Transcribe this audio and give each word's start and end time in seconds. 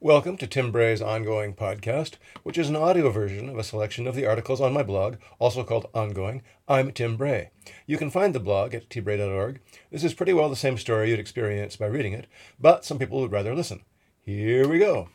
Welcome 0.00 0.36
to 0.36 0.46
Tim 0.46 0.72
Bray's 0.72 1.00
ongoing 1.00 1.54
podcast, 1.54 2.16
which 2.42 2.58
is 2.58 2.68
an 2.68 2.76
audio 2.76 3.08
version 3.08 3.48
of 3.48 3.56
a 3.56 3.64
selection 3.64 4.06
of 4.06 4.14
the 4.14 4.26
articles 4.26 4.60
on 4.60 4.74
my 4.74 4.82
blog, 4.82 5.16
also 5.38 5.64
called 5.64 5.88
Ongoing. 5.94 6.42
I'm 6.68 6.92
Tim 6.92 7.16
Bray. 7.16 7.48
You 7.86 7.96
can 7.96 8.10
find 8.10 8.34
the 8.34 8.38
blog 8.38 8.74
at 8.74 8.90
tbray.org. 8.90 9.58
This 9.90 10.04
is 10.04 10.12
pretty 10.12 10.34
well 10.34 10.50
the 10.50 10.54
same 10.54 10.76
story 10.76 11.08
you'd 11.08 11.18
experience 11.18 11.76
by 11.76 11.86
reading 11.86 12.12
it, 12.12 12.26
but 12.60 12.84
some 12.84 12.98
people 12.98 13.22
would 13.22 13.32
rather 13.32 13.54
listen. 13.54 13.84
Here 14.20 14.68
we 14.68 14.78
go. 14.80 15.08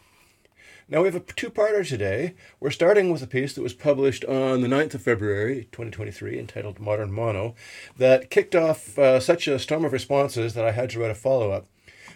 Now 0.90 1.02
we 1.02 1.10
have 1.10 1.16
a 1.16 1.20
two-parter 1.20 1.88
today. 1.88 2.34
We're 2.60 2.72
starting 2.72 3.12
with 3.12 3.22
a 3.22 3.28
piece 3.28 3.54
that 3.54 3.62
was 3.62 3.76
published 3.76 4.26
on 4.26 4.62
the 4.62 4.68
9th 4.68 4.96
of 4.96 5.04
February, 5.04 5.70
2023, 5.72 6.40
entitled 6.40 6.80
Modern 6.80 7.12
Mono, 7.12 7.54
that 7.98 8.32
kicked 8.32 8.56
off 8.56 8.98
uh, 8.98 9.20
such 9.20 9.48
a 9.48 9.60
storm 9.60 9.86
of 9.86 9.94
responses 9.94 10.56
that 10.56 10.66
I 10.66 10.72
had 10.72 10.90
to 10.90 11.00
write 11.00 11.12
a 11.12 11.16
follow-up. 11.16 11.68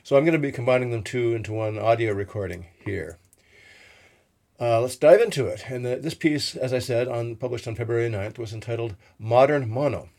So 0.05 0.15
I'm 0.15 0.23
going 0.23 0.33
to 0.33 0.39
be 0.39 0.51
combining 0.51 0.91
them 0.91 1.01
two 1.01 1.33
into 1.33 1.51
one 1.51 1.79
audio 1.79 2.13
recording 2.13 2.67
here. 2.85 3.17
Uh, 4.61 4.79
let's 4.81 4.97
dive 4.97 5.19
into 5.19 5.47
it. 5.47 5.65
And 5.67 5.83
the, 5.83 5.95
this 5.95 6.13
piece, 6.13 6.55
as 6.55 6.73
I 6.73 6.77
said, 6.77 7.07
on 7.07 7.37
published 7.37 7.67
on 7.67 7.73
February 7.73 8.07
9th, 8.07 8.37
was 8.37 8.53
entitled 8.53 8.95
Modern 9.17 9.67
Mono. 9.67 10.09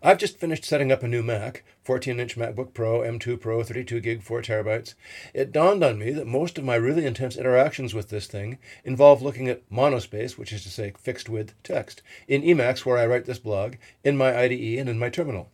I've 0.00 0.18
just 0.18 0.38
finished 0.38 0.64
setting 0.64 0.92
up 0.92 1.02
a 1.02 1.08
new 1.08 1.24
Mac, 1.24 1.64
14-inch 1.84 2.36
MacBook 2.36 2.72
Pro, 2.72 3.00
M2 3.00 3.40
Pro, 3.40 3.64
32 3.64 3.98
gig, 3.98 4.22
4 4.22 4.42
terabytes. 4.42 4.94
It 5.32 5.50
dawned 5.50 5.82
on 5.82 5.98
me 5.98 6.12
that 6.12 6.28
most 6.28 6.56
of 6.56 6.62
my 6.62 6.76
really 6.76 7.04
intense 7.04 7.34
interactions 7.34 7.94
with 7.94 8.10
this 8.10 8.28
thing 8.28 8.58
involve 8.84 9.22
looking 9.22 9.48
at 9.48 9.68
monospace, 9.70 10.38
which 10.38 10.52
is 10.52 10.62
to 10.62 10.70
say 10.70 10.92
fixed 11.00 11.28
width 11.28 11.54
text, 11.64 12.00
in 12.28 12.42
Emacs 12.42 12.86
where 12.86 12.98
I 12.98 13.06
write 13.06 13.24
this 13.24 13.40
blog, 13.40 13.74
in 14.04 14.16
my 14.16 14.38
IDE, 14.38 14.78
and 14.78 14.88
in 14.88 15.00
my 15.00 15.08
terminal. 15.08 15.50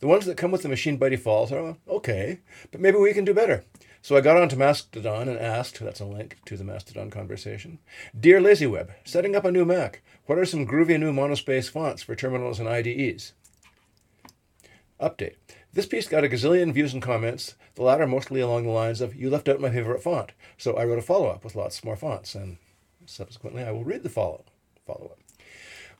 The 0.00 0.06
ones 0.06 0.26
that 0.26 0.36
come 0.36 0.50
with 0.50 0.62
the 0.62 0.68
machine 0.68 0.96
by 0.96 1.08
default 1.08 1.52
are 1.52 1.58
oh, 1.58 1.76
okay, 1.88 2.40
but 2.70 2.80
maybe 2.80 2.98
we 2.98 3.12
can 3.12 3.24
do 3.24 3.34
better. 3.34 3.64
So 4.02 4.16
I 4.16 4.20
got 4.20 4.36
onto 4.36 4.56
Mastodon 4.56 5.28
and 5.28 5.38
asked, 5.38 5.78
that's 5.78 6.00
a 6.00 6.04
link 6.04 6.38
to 6.46 6.56
the 6.56 6.64
Mastodon 6.64 7.08
conversation, 7.08 7.78
Dear 8.18 8.40
LazyWeb, 8.40 8.90
setting 9.04 9.36
up 9.36 9.44
a 9.44 9.52
new 9.52 9.64
Mac, 9.64 10.02
what 10.26 10.38
are 10.38 10.44
some 10.44 10.66
groovy 10.66 10.98
new 10.98 11.12
monospace 11.12 11.70
fonts 11.70 12.02
for 12.02 12.16
terminals 12.16 12.58
and 12.58 12.68
IDEs? 12.68 13.32
Update. 15.00 15.36
This 15.72 15.86
piece 15.86 16.08
got 16.08 16.24
a 16.24 16.28
gazillion 16.28 16.72
views 16.72 16.92
and 16.92 17.02
comments, 17.02 17.54
the 17.76 17.82
latter 17.82 18.06
mostly 18.06 18.40
along 18.40 18.64
the 18.64 18.70
lines 18.70 19.00
of, 19.00 19.14
you 19.14 19.30
left 19.30 19.48
out 19.48 19.60
my 19.60 19.70
favorite 19.70 20.02
font. 20.02 20.32
So 20.58 20.74
I 20.74 20.84
wrote 20.84 20.98
a 20.98 21.02
follow-up 21.02 21.44
with 21.44 21.54
lots 21.54 21.82
more 21.84 21.96
fonts, 21.96 22.34
and 22.34 22.58
subsequently 23.06 23.62
I 23.62 23.70
will 23.70 23.84
read 23.84 24.02
the 24.02 24.10
follow, 24.10 24.44
follow-up. 24.86 25.18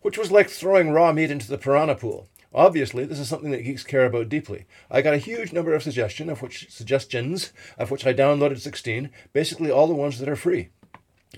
Which 0.03 0.19
was 0.19 0.33
like 0.33 0.51
throwing 0.51 0.91
raw 0.91 1.13
meat 1.13 1.31
into 1.31 1.49
the 1.49 1.57
piranha 1.57 1.95
pool. 1.95 2.29
Obviously, 2.55 3.05
this 3.05 3.19
is 3.19 3.29
something 3.29 3.51
that 3.51 3.63
geeks 3.63 3.85
care 3.85 4.05
about 4.05 4.29
deeply. 4.29 4.67
I 4.91 5.01
got 5.01 5.15
a 5.15 5.19
huge 5.19 5.53
number 5.53 5.75
of 5.75 5.83
suggestion 5.83 6.29
of 6.29 6.43
which 6.43 6.71
suggestions 6.71 7.53
of 7.79 7.91
which 7.91 8.07
I 8.07 8.13
downloaded 8.13 8.61
16, 8.61 9.11
basically 9.33 9.71
all 9.71 9.87
the 9.87 9.95
ones 9.95 10.19
that 10.19 10.29
are 10.29 10.37
free. 10.37 10.69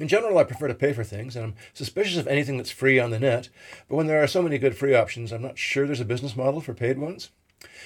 In 0.01 0.09
general, 0.09 0.39
I 0.39 0.45
prefer 0.45 0.67
to 0.67 0.75
pay 0.75 0.93
for 0.93 1.05
things, 1.05 1.37
and 1.37 1.45
I'm 1.45 1.55
suspicious 1.73 2.19
of 2.19 2.27
anything 2.27 2.57
that's 2.57 2.73
free 2.73 2.99
on 2.99 3.11
the 3.11 3.21
net, 3.21 3.49
but 3.89 3.95
when 3.95 4.09
there 4.09 4.21
are 4.21 4.27
so 4.27 4.43
many 4.43 4.59
good 4.59 4.77
free 4.77 4.95
options, 4.95 5.33
I'm 5.33 5.43
not 5.43 5.57
sure 5.57 5.87
there's 5.87 6.01
a 6.01 6.05
business 6.05 6.35
model 6.35 6.61
for 6.61 6.75
paid 6.75 6.99
ones. 6.99 7.31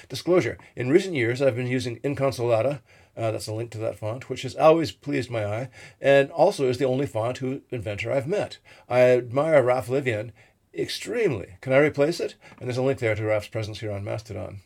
Disclosure 0.08 0.56
In 0.74 0.88
recent 0.88 1.14
years, 1.14 1.42
I've 1.42 1.54
been 1.54 1.66
using 1.66 2.00
Inconsolata, 2.00 2.80
uh, 3.14 3.30
that's 3.30 3.46
a 3.46 3.52
link 3.52 3.70
to 3.72 3.78
that 3.78 3.98
font, 3.98 4.30
which 4.30 4.42
has 4.42 4.54
always 4.54 4.92
pleased 4.92 5.30
my 5.30 5.44
eye, 5.44 5.68
and 6.00 6.30
also 6.30 6.68
is 6.68 6.78
the 6.78 6.84
only 6.86 7.06
font 7.06 7.38
whose 7.38 7.60
inventor 7.70 8.10
I've 8.10 8.26
met. 8.26 8.58
I 8.88 9.00
admire 9.00 9.62
Raph 9.62 9.88
Levien 9.88 10.32
extremely. 10.78 11.56
Can 11.60 11.72
I 11.72 11.78
replace 11.78 12.20
it? 12.20 12.36
And 12.58 12.68
there's 12.68 12.76
a 12.78 12.82
link 12.82 12.98
there 12.98 13.14
to 13.14 13.24
Raph's 13.24 13.48
presence 13.48 13.80
here 13.80 13.92
on 13.92 14.04
Mastodon. 14.04 14.60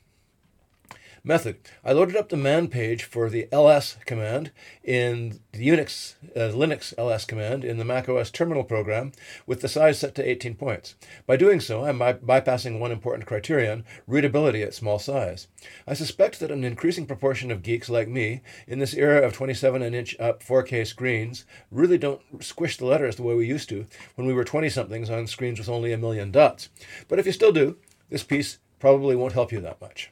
Method. 1.24 1.58
I 1.84 1.92
loaded 1.92 2.16
up 2.16 2.30
the 2.30 2.36
man 2.36 2.66
page 2.66 3.04
for 3.04 3.30
the 3.30 3.46
ls 3.52 3.96
command 4.06 4.50
in 4.82 5.38
the 5.52 5.68
Unix, 5.68 6.14
uh, 6.34 6.50
Linux 6.52 6.92
ls 6.98 7.24
command 7.24 7.64
in 7.64 7.78
the 7.78 7.84
macOS 7.84 8.28
terminal 8.28 8.64
program 8.64 9.12
with 9.46 9.60
the 9.60 9.68
size 9.68 10.00
set 10.00 10.16
to 10.16 10.28
18 10.28 10.56
points. 10.56 10.96
By 11.24 11.36
doing 11.36 11.60
so, 11.60 11.84
I'm 11.84 11.96
by- 11.96 12.14
bypassing 12.14 12.80
one 12.80 12.90
important 12.90 13.28
criterion, 13.28 13.84
readability 14.08 14.64
at 14.64 14.74
small 14.74 14.98
size. 14.98 15.46
I 15.86 15.94
suspect 15.94 16.40
that 16.40 16.50
an 16.50 16.64
increasing 16.64 17.06
proportion 17.06 17.52
of 17.52 17.62
geeks 17.62 17.88
like 17.88 18.08
me, 18.08 18.40
in 18.66 18.80
this 18.80 18.92
era 18.92 19.24
of 19.24 19.32
27 19.32 19.80
inch 19.94 20.16
up 20.18 20.42
4K 20.42 20.84
screens, 20.84 21.44
really 21.70 21.98
don't 21.98 22.20
squish 22.42 22.78
the 22.78 22.86
letters 22.86 23.14
the 23.14 23.22
way 23.22 23.36
we 23.36 23.46
used 23.46 23.68
to 23.68 23.86
when 24.16 24.26
we 24.26 24.34
were 24.34 24.42
20 24.42 24.68
somethings 24.68 25.08
on 25.08 25.28
screens 25.28 25.60
with 25.60 25.68
only 25.68 25.92
a 25.92 25.98
million 25.98 26.32
dots. 26.32 26.68
But 27.06 27.20
if 27.20 27.26
you 27.26 27.32
still 27.32 27.52
do, 27.52 27.76
this 28.10 28.24
piece 28.24 28.58
probably 28.80 29.14
won't 29.14 29.34
help 29.34 29.52
you 29.52 29.60
that 29.60 29.80
much. 29.80 30.10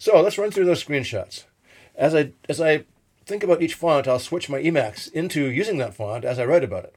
So 0.00 0.18
let's 0.22 0.38
run 0.38 0.50
through 0.50 0.64
those 0.64 0.82
screenshots. 0.82 1.44
As 1.94 2.14
I, 2.14 2.32
as 2.48 2.58
I 2.58 2.84
think 3.26 3.42
about 3.42 3.60
each 3.60 3.74
font, 3.74 4.08
I'll 4.08 4.18
switch 4.18 4.48
my 4.48 4.58
Emacs 4.58 5.12
into 5.12 5.44
using 5.50 5.76
that 5.76 5.92
font 5.92 6.24
as 6.24 6.38
I 6.38 6.46
write 6.46 6.64
about 6.64 6.84
it. 6.84 6.94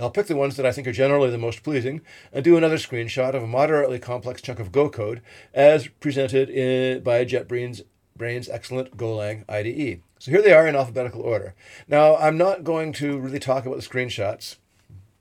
I'll 0.00 0.10
pick 0.10 0.28
the 0.28 0.36
ones 0.36 0.56
that 0.56 0.64
I 0.64 0.72
think 0.72 0.86
are 0.86 0.92
generally 0.92 1.28
the 1.28 1.36
most 1.36 1.62
pleasing 1.62 2.00
and 2.32 2.42
do 2.42 2.56
another 2.56 2.76
screenshot 2.76 3.34
of 3.34 3.42
a 3.42 3.46
moderately 3.46 3.98
complex 3.98 4.40
chunk 4.40 4.60
of 4.60 4.72
Go 4.72 4.88
code 4.88 5.20
as 5.52 5.88
presented 6.00 6.48
in, 6.48 7.02
by 7.02 7.22
JetBrains 7.26 7.82
Brain's 8.16 8.48
excellent 8.48 8.96
GoLand 8.96 9.44
IDE. 9.46 10.00
So 10.18 10.30
here 10.30 10.40
they 10.40 10.54
are 10.54 10.66
in 10.66 10.74
alphabetical 10.74 11.20
order. 11.20 11.54
Now, 11.86 12.16
I'm 12.16 12.38
not 12.38 12.64
going 12.64 12.94
to 12.94 13.18
really 13.18 13.38
talk 13.38 13.66
about 13.66 13.76
the 13.76 13.86
screenshots. 13.86 14.56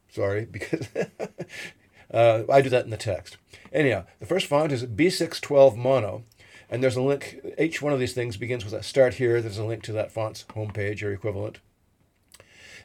Sorry, 0.09 0.45
because 0.51 0.87
uh, 2.09 2.43
I 2.49 2.61
do 2.61 2.69
that 2.69 2.85
in 2.85 2.89
the 2.89 2.95
text. 2.95 3.35
Anyhow, 3.73 4.05
the 4.21 4.25
first 4.25 4.47
font 4.47 4.71
is 4.71 4.85
B612 4.85 5.75
Mono, 5.75 6.23
and 6.69 6.83
there's 6.83 6.95
a 6.95 7.01
link. 7.01 7.39
Each 7.57 7.81
one 7.81 7.93
of 7.93 7.99
these 7.99 8.13
things 8.13 8.37
begins 8.37 8.65
with 8.65 8.73
a 8.73 8.83
start 8.83 9.15
here. 9.15 9.41
There's 9.41 9.57
a 9.57 9.63
link 9.63 9.83
to 9.83 9.93
that 9.93 10.11
font's 10.11 10.45
homepage 10.49 11.03
or 11.03 11.11
equivalent. 11.11 11.59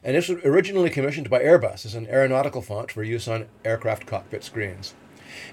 And 0.03 0.15
this 0.15 0.27
was 0.27 0.43
originally 0.43 0.89
commissioned 0.89 1.29
by 1.29 1.41
Airbus 1.41 1.85
as 1.85 1.95
an 1.95 2.07
aeronautical 2.07 2.61
font 2.61 2.91
for 2.91 3.03
use 3.03 3.27
on 3.27 3.47
aircraft 3.63 4.05
cockpit 4.05 4.43
screens. 4.43 4.95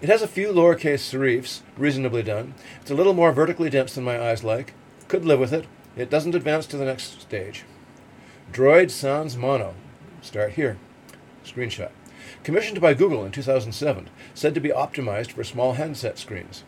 It 0.03 0.09
has 0.09 0.23
a 0.23 0.29
few 0.29 0.49
lowercase 0.49 1.01
serifs, 1.01 1.61
reasonably 1.77 2.23
done. 2.23 2.55
It's 2.81 2.91
a 2.91 2.95
little 2.95 3.15
more 3.15 3.33
vertically 3.33 3.71
dense 3.71 3.95
than 3.95 4.05
my 4.05 4.21
eyes 4.21 4.45
like. 4.45 4.75
Could 5.09 5.25
live 5.25 5.41
with 5.41 5.53
it. 5.53 5.67
It 5.97 6.11
doesn't 6.11 6.35
advance 6.35 6.67
to 6.67 6.77
the 6.77 6.85
next 6.85 7.21
stage. 7.21 7.65
Droid 8.53 8.91
Sans 8.91 9.37
Mono. 9.37 9.75
Start 10.21 10.53
here. 10.53 10.79
Screenshot. 11.45 11.91
Commissioned 12.43 12.81
by 12.81 12.95
Google 12.95 13.25
in 13.25 13.33
2007, 13.33 14.11
said 14.35 14.55
to 14.55 14.61
be 14.61 14.69
optimized 14.71 15.33
for 15.33 15.45
small 15.45 15.75
handset 15.75 16.19
screens. 16.19 16.65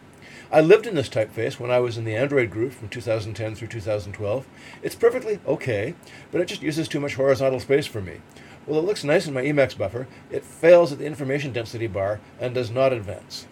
I 0.53 0.61
lived 0.61 0.87
in 0.87 0.95
this 0.95 1.09
typeface 1.09 1.59
when 1.59 1.71
I 1.71 1.79
was 1.79 1.97
in 1.97 2.05
the 2.05 2.15
Android 2.15 2.51
group 2.51 2.75
from 2.75 2.91
2010 2.91 3.55
through 3.55 3.69
2012. 3.69 4.47
It's 4.83 4.95
perfectly 4.95 5.41
okay, 5.47 5.95
but 6.31 6.43
it 6.43 6.45
just 6.45 6.61
uses 6.61 6.89
too 6.89 7.01
much 7.01 7.15
horizontal 7.15 7.59
space 7.59 7.87
for 7.87 8.03
me. 8.03 8.21
While 8.67 8.79
it 8.79 8.85
looks 8.85 9.03
nice 9.03 9.27
in 9.27 9.33
my 9.33 9.45
Emacs 9.45 9.79
buffer, 9.79 10.07
it 10.31 10.45
fails 10.45 10.93
at 10.93 10.99
the 10.99 11.07
information 11.07 11.55
density 11.55 11.87
bar 11.87 12.21
and 12.39 12.55
does 12.55 12.71
not 12.71 12.93
advance. 12.93 13.47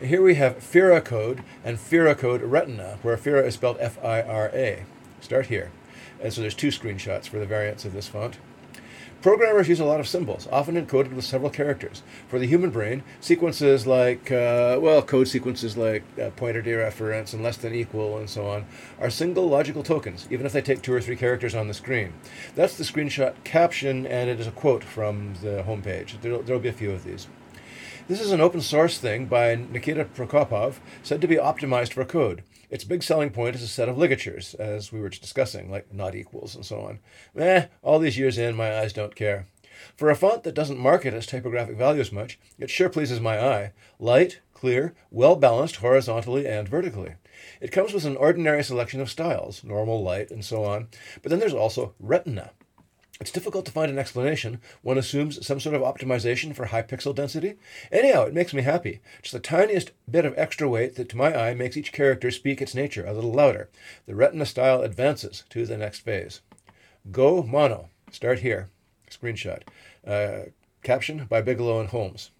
Here 0.00 0.22
we 0.22 0.36
have 0.36 0.56
Fira 0.56 1.04
code 1.04 1.44
and 1.62 1.76
Fira 1.76 2.16
code 2.16 2.40
Retina, 2.40 2.98
where 3.02 3.18
Fira 3.18 3.44
is 3.44 3.52
spelled 3.52 3.76
F-I-R-A. 3.78 4.86
Start 5.20 5.46
here. 5.48 5.70
And 6.18 6.32
so 6.32 6.40
there's 6.40 6.54
two 6.54 6.68
screenshots 6.68 7.28
for 7.28 7.38
the 7.38 7.44
variants 7.44 7.84
of 7.84 7.92
this 7.92 8.08
font. 8.08 8.38
Programmers 9.24 9.70
use 9.70 9.80
a 9.80 9.86
lot 9.86 10.00
of 10.00 10.06
symbols, 10.06 10.46
often 10.52 10.74
encoded 10.74 11.14
with 11.14 11.24
several 11.24 11.48
characters. 11.48 12.02
For 12.28 12.38
the 12.38 12.46
human 12.46 12.68
brain, 12.68 13.02
sequences 13.22 13.86
like, 13.86 14.30
uh, 14.30 14.78
well, 14.78 15.00
code 15.00 15.28
sequences 15.28 15.78
like 15.78 16.02
uh, 16.22 16.28
pointer 16.36 16.62
dereference 16.62 17.32
and 17.32 17.42
less 17.42 17.56
than 17.56 17.74
equal 17.74 18.18
and 18.18 18.28
so 18.28 18.46
on 18.46 18.66
are 19.00 19.08
single 19.08 19.48
logical 19.48 19.82
tokens, 19.82 20.28
even 20.28 20.44
if 20.44 20.52
they 20.52 20.60
take 20.60 20.82
two 20.82 20.92
or 20.92 21.00
three 21.00 21.16
characters 21.16 21.54
on 21.54 21.68
the 21.68 21.72
screen. 21.72 22.12
That's 22.54 22.76
the 22.76 22.84
screenshot 22.84 23.32
caption, 23.44 24.06
and 24.06 24.28
it 24.28 24.40
is 24.40 24.46
a 24.46 24.50
quote 24.50 24.84
from 24.84 25.32
the 25.40 25.64
homepage. 25.66 26.20
There 26.20 26.38
will 26.38 26.60
be 26.60 26.68
a 26.68 26.74
few 26.74 26.90
of 26.90 27.04
these. 27.04 27.26
This 28.06 28.20
is 28.20 28.32
an 28.32 28.42
open 28.42 28.60
source 28.60 28.98
thing 28.98 29.24
by 29.24 29.54
Nikita 29.54 30.04
Prokopov, 30.04 30.74
said 31.02 31.22
to 31.22 31.26
be 31.26 31.36
optimized 31.36 31.94
for 31.94 32.04
code. 32.04 32.42
Its 32.68 32.84
big 32.84 33.02
selling 33.02 33.30
point 33.30 33.56
is 33.56 33.62
a 33.62 33.66
set 33.66 33.88
of 33.88 33.96
ligatures, 33.96 34.52
as 34.56 34.92
we 34.92 35.00
were 35.00 35.08
discussing, 35.08 35.70
like 35.70 35.90
not 35.90 36.14
equals 36.14 36.54
and 36.54 36.66
so 36.66 36.80
on. 36.80 36.98
Eh, 37.34 37.68
all 37.80 37.98
these 37.98 38.18
years 38.18 38.36
in, 38.36 38.56
my 38.56 38.78
eyes 38.78 38.92
don't 38.92 39.16
care. 39.16 39.46
For 39.96 40.10
a 40.10 40.16
font 40.16 40.42
that 40.42 40.54
doesn't 40.54 40.78
market 40.78 41.14
its 41.14 41.24
typographic 41.24 41.78
values 41.78 42.12
much, 42.12 42.38
it 42.58 42.68
sure 42.68 42.90
pleases 42.90 43.20
my 43.20 43.42
eye. 43.42 43.72
Light, 43.98 44.40
clear, 44.52 44.94
well 45.10 45.34
balanced 45.34 45.76
horizontally 45.76 46.46
and 46.46 46.68
vertically. 46.68 47.14
It 47.62 47.72
comes 47.72 47.94
with 47.94 48.04
an 48.04 48.18
ordinary 48.18 48.62
selection 48.62 49.00
of 49.00 49.08
styles, 49.08 49.64
normal, 49.64 50.02
light, 50.02 50.30
and 50.30 50.44
so 50.44 50.62
on, 50.66 50.88
but 51.22 51.30
then 51.30 51.38
there's 51.38 51.54
also 51.54 51.94
retina, 51.98 52.50
it's 53.20 53.30
difficult 53.30 53.64
to 53.66 53.72
find 53.72 53.90
an 53.90 53.98
explanation. 53.98 54.60
One 54.82 54.98
assumes 54.98 55.46
some 55.46 55.60
sort 55.60 55.76
of 55.76 55.82
optimization 55.82 56.54
for 56.54 56.66
high 56.66 56.82
pixel 56.82 57.14
density. 57.14 57.54
Anyhow, 57.92 58.24
it 58.24 58.34
makes 58.34 58.52
me 58.52 58.62
happy. 58.62 59.00
Just 59.22 59.32
the 59.32 59.40
tiniest 59.40 59.92
bit 60.10 60.24
of 60.24 60.36
extra 60.36 60.68
weight 60.68 60.96
that 60.96 61.08
to 61.10 61.16
my 61.16 61.34
eye 61.34 61.54
makes 61.54 61.76
each 61.76 61.92
character 61.92 62.30
speak 62.30 62.60
its 62.60 62.74
nature 62.74 63.06
a 63.06 63.12
little 63.12 63.32
louder. 63.32 63.68
The 64.06 64.16
retina 64.16 64.46
style 64.46 64.82
advances 64.82 65.44
to 65.50 65.64
the 65.64 65.76
next 65.76 66.00
phase. 66.00 66.40
Go 67.12 67.42
mono. 67.42 67.88
Start 68.10 68.40
here. 68.40 68.70
Screenshot. 69.10 69.62
Uh, 70.04 70.50
caption 70.82 71.26
by 71.26 71.40
Bigelow 71.40 71.80
and 71.80 71.90
Holmes. 71.90 72.30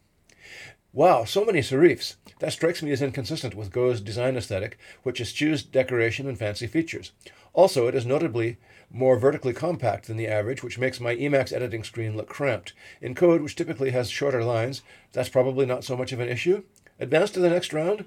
Wow, 0.93 1.25
so 1.25 1.45
many 1.45 1.59
serifs. 1.61 2.15
That 2.39 2.53
strikes 2.53 2.83
me 2.83 2.93
as 2.93 3.03
inconsistent 3.03 3.55
with 3.55 3.73
Go's 3.73 4.01
design 4.01 4.37
aesthetic, 4.37 4.79
which 5.03 5.21
eschews 5.21 5.65
decoration 5.65 6.29
and 6.29 6.39
fancy 6.39 6.69
features. 6.69 7.13
Also, 7.53 7.89
it 7.89 7.95
is 7.95 8.07
notably 8.07 8.59
more 8.91 9.19
vertically 9.19 9.53
compact 9.53 10.07
than 10.07 10.17
the 10.17 10.29
average, 10.29 10.63
which 10.63 10.79
makes 10.79 11.01
my 11.01 11.15
Emacs 11.17 11.53
editing 11.53 11.85
screen 11.85 12.17
look 12.17 12.29
cramped. 12.29 12.73
In 13.01 13.15
code, 13.15 13.43
which 13.43 13.57
typically 13.57 13.91
has 13.91 14.11
shorter 14.11 14.45
lines, 14.45 14.83
that's 15.13 15.29
probably 15.29 15.67
not 15.67 15.85
so 15.85 15.97
much 15.97 16.13
of 16.13 16.21
an 16.21 16.29
issue. 16.29 16.63
Advance 17.01 17.31
to 17.33 17.41
the 17.41 17.51
next 17.51 17.73
round? 17.73 18.05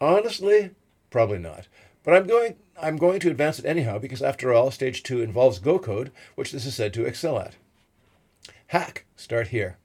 Honestly, 0.00 0.70
probably 1.10 1.38
not. 1.38 1.68
But 2.02 2.14
I'm 2.14 2.26
going 2.26 2.56
I'm 2.80 2.96
going 2.96 3.20
to 3.20 3.30
advance 3.30 3.58
it 3.58 3.64
anyhow 3.64 3.98
because 3.98 4.22
after 4.22 4.52
all, 4.52 4.70
stage 4.70 5.02
2 5.04 5.22
involves 5.22 5.58
Go 5.58 5.78
code, 5.78 6.10
which 6.34 6.50
this 6.50 6.66
is 6.66 6.74
said 6.74 6.92
to 6.94 7.04
excel 7.04 7.38
at. 7.38 7.54
Hack, 8.68 9.04
start 9.16 9.48
here. 9.48 9.78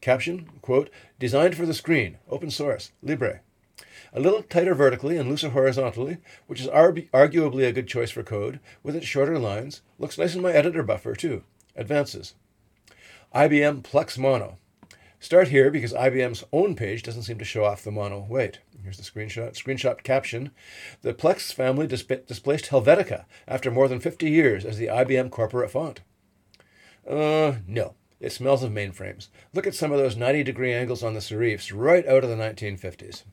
Caption, 0.00 0.50
quote, 0.62 0.90
designed 1.18 1.54
for 1.56 1.66
the 1.66 1.74
screen, 1.74 2.18
open 2.28 2.50
source, 2.50 2.92
Libre. 3.02 3.40
A 4.12 4.20
little 4.20 4.42
tighter 4.42 4.74
vertically 4.74 5.16
and 5.16 5.28
looser 5.28 5.50
horizontally, 5.50 6.18
which 6.46 6.60
is 6.60 6.66
arguably 6.66 7.66
a 7.66 7.72
good 7.72 7.88
choice 7.88 8.10
for 8.10 8.22
code, 8.22 8.60
with 8.82 8.96
its 8.96 9.06
shorter 9.06 9.38
lines, 9.38 9.82
looks 9.98 10.18
nice 10.18 10.34
in 10.34 10.42
my 10.42 10.52
editor 10.52 10.82
buffer 10.82 11.14
too. 11.14 11.44
Advances. 11.76 12.34
IBM 13.34 13.82
Plex 13.82 14.18
Mono. 14.18 14.58
Start 15.22 15.48
here 15.48 15.70
because 15.70 15.92
IBM's 15.92 16.44
own 16.50 16.74
page 16.74 17.02
doesn't 17.02 17.24
seem 17.24 17.38
to 17.38 17.44
show 17.44 17.64
off 17.64 17.84
the 17.84 17.90
mono 17.90 18.26
weight. 18.28 18.60
Here's 18.82 18.96
the 18.96 19.02
screenshot. 19.02 19.52
Screenshot 19.52 20.02
caption 20.02 20.50
The 21.02 21.12
Plex 21.12 21.52
family 21.52 21.86
disp- 21.86 22.26
displaced 22.26 22.70
Helvetica 22.70 23.26
after 23.46 23.70
more 23.70 23.86
than 23.86 24.00
50 24.00 24.30
years 24.30 24.64
as 24.64 24.78
the 24.78 24.86
IBM 24.86 25.30
corporate 25.30 25.70
font. 25.70 26.00
Uh, 27.08 27.56
no. 27.66 27.94
It 28.18 28.32
smells 28.32 28.62
of 28.62 28.72
mainframes. 28.72 29.28
Look 29.54 29.66
at 29.66 29.74
some 29.74 29.92
of 29.92 29.98
those 29.98 30.16
90 30.16 30.42
degree 30.42 30.72
angles 30.72 31.02
on 31.02 31.14
the 31.14 31.20
serifs 31.20 31.72
right 31.74 32.06
out 32.06 32.22
of 32.22 32.30
the 32.30 32.36
1950s. 32.36 33.24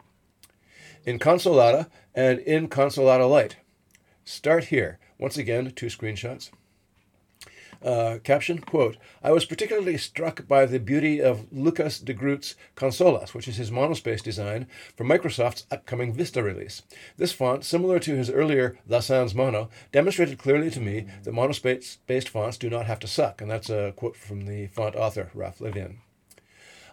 Inconsolata 1.08 1.90
and 2.14 2.40
Inconsolata 2.40 3.30
Lite. 3.30 3.56
Start 4.26 4.66
here. 4.66 5.00
Once 5.18 5.38
again, 5.38 5.72
two 5.72 5.86
screenshots. 5.86 6.52
Uh, 7.82 8.18
caption, 8.24 8.58
quote, 8.58 8.98
I 9.24 9.32
was 9.32 9.46
particularly 9.46 9.98
struck 9.98 10.48
by 10.48 10.66
the 10.66 10.80
beauty 10.80 11.22
of 11.22 11.46
Lucas 11.50 12.00
de 12.00 12.14
Groot's 12.14 12.56
Consolas, 12.76 13.34
which 13.34 13.48
is 13.48 13.56
his 13.56 13.72
monospace 13.72 14.22
design 14.22 14.68
for 14.98 15.06
Microsoft's 15.06 15.66
upcoming 15.72 16.12
Vista 16.12 16.44
release. 16.44 16.82
This 17.16 17.32
font, 17.32 17.64
similar 17.64 18.00
to 18.00 18.16
his 18.16 18.30
earlier 18.30 18.78
TheSans 18.90 19.34
Mono, 19.34 19.70
demonstrated 19.94 20.40
clearly 20.40 20.70
to 20.72 20.82
me 20.82 21.06
that 21.24 21.34
monospace-based 21.34 22.28
fonts 22.28 22.58
do 22.58 22.70
not 22.70 22.88
have 22.88 23.00
to 23.00 23.08
suck, 23.08 23.42
and 23.42 23.50
that's 23.50 23.70
a 23.70 23.94
quote 23.96 24.18
from 24.18 24.46
the 24.46 24.68
font 24.68 24.96
author, 24.96 25.32
Raph 25.34 25.60
Levien. 25.62 26.00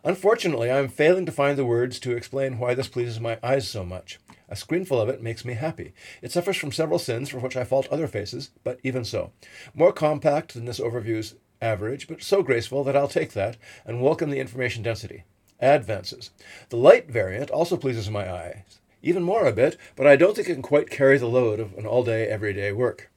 Unfortunately, 0.07 0.71
I 0.71 0.81
am 0.81 0.89
failing 0.89 1.25
to 1.25 1.33
find 1.33 1.57
the 1.57 1.65
words 1.65 1.99
to 2.01 2.15
explain 2.15 2.59
why 2.59 2.75
this 2.75 2.89
pleases 2.89 3.19
my 3.19 3.39
eyes 3.43 3.67
so 3.67 3.85
much. 3.85 4.21
A 4.51 4.55
screenful 4.55 5.01
of 5.01 5.09
it 5.09 5.23
makes 5.23 5.47
me 5.47 5.55
happy. 5.55 5.95
It 6.21 6.31
suffers 6.31 6.59
from 6.59 6.73
several 6.73 6.99
sins 6.99 7.31
for 7.31 7.39
which 7.39 7.57
I 7.57 7.65
fault 7.65 7.89
other 7.91 8.07
faces, 8.07 8.51
but 8.65 8.79
even 8.83 9.07
so. 9.07 9.33
More 9.73 9.95
compact 9.95 10.53
than 10.53 10.67
this 10.67 10.79
overview's 10.79 11.37
average, 11.63 12.07
but 12.07 12.23
so 12.23 12.43
graceful 12.43 12.85
that 12.85 12.95
I'll 12.95 13.09
take 13.09 13.33
that 13.33 13.57
and 13.87 14.03
welcome 14.03 14.29
the 14.29 14.41
information 14.41 14.83
density. 14.83 15.25
Advances. 15.59 16.33
The 16.69 16.77
light 16.77 17.11
variant 17.11 17.51
also 17.51 17.79
pleases 17.79 18.11
my 18.11 18.31
eyes. 18.31 18.81
Even 19.03 19.23
more 19.23 19.47
a 19.47 19.53
bit, 19.53 19.79
but 19.97 20.07
I 20.07 20.17
don't 20.17 20.37
think 20.37 20.51
it 20.51 20.53
can 20.53 20.63
quite 20.63 20.91
carry 20.91 21.17
the 21.17 21.27
load 21.27 21.61
of 21.61 21.73
an 21.79 21.87
all 21.87 22.05
day, 22.05 22.27
everyday 22.29 22.73
work. 22.73 23.11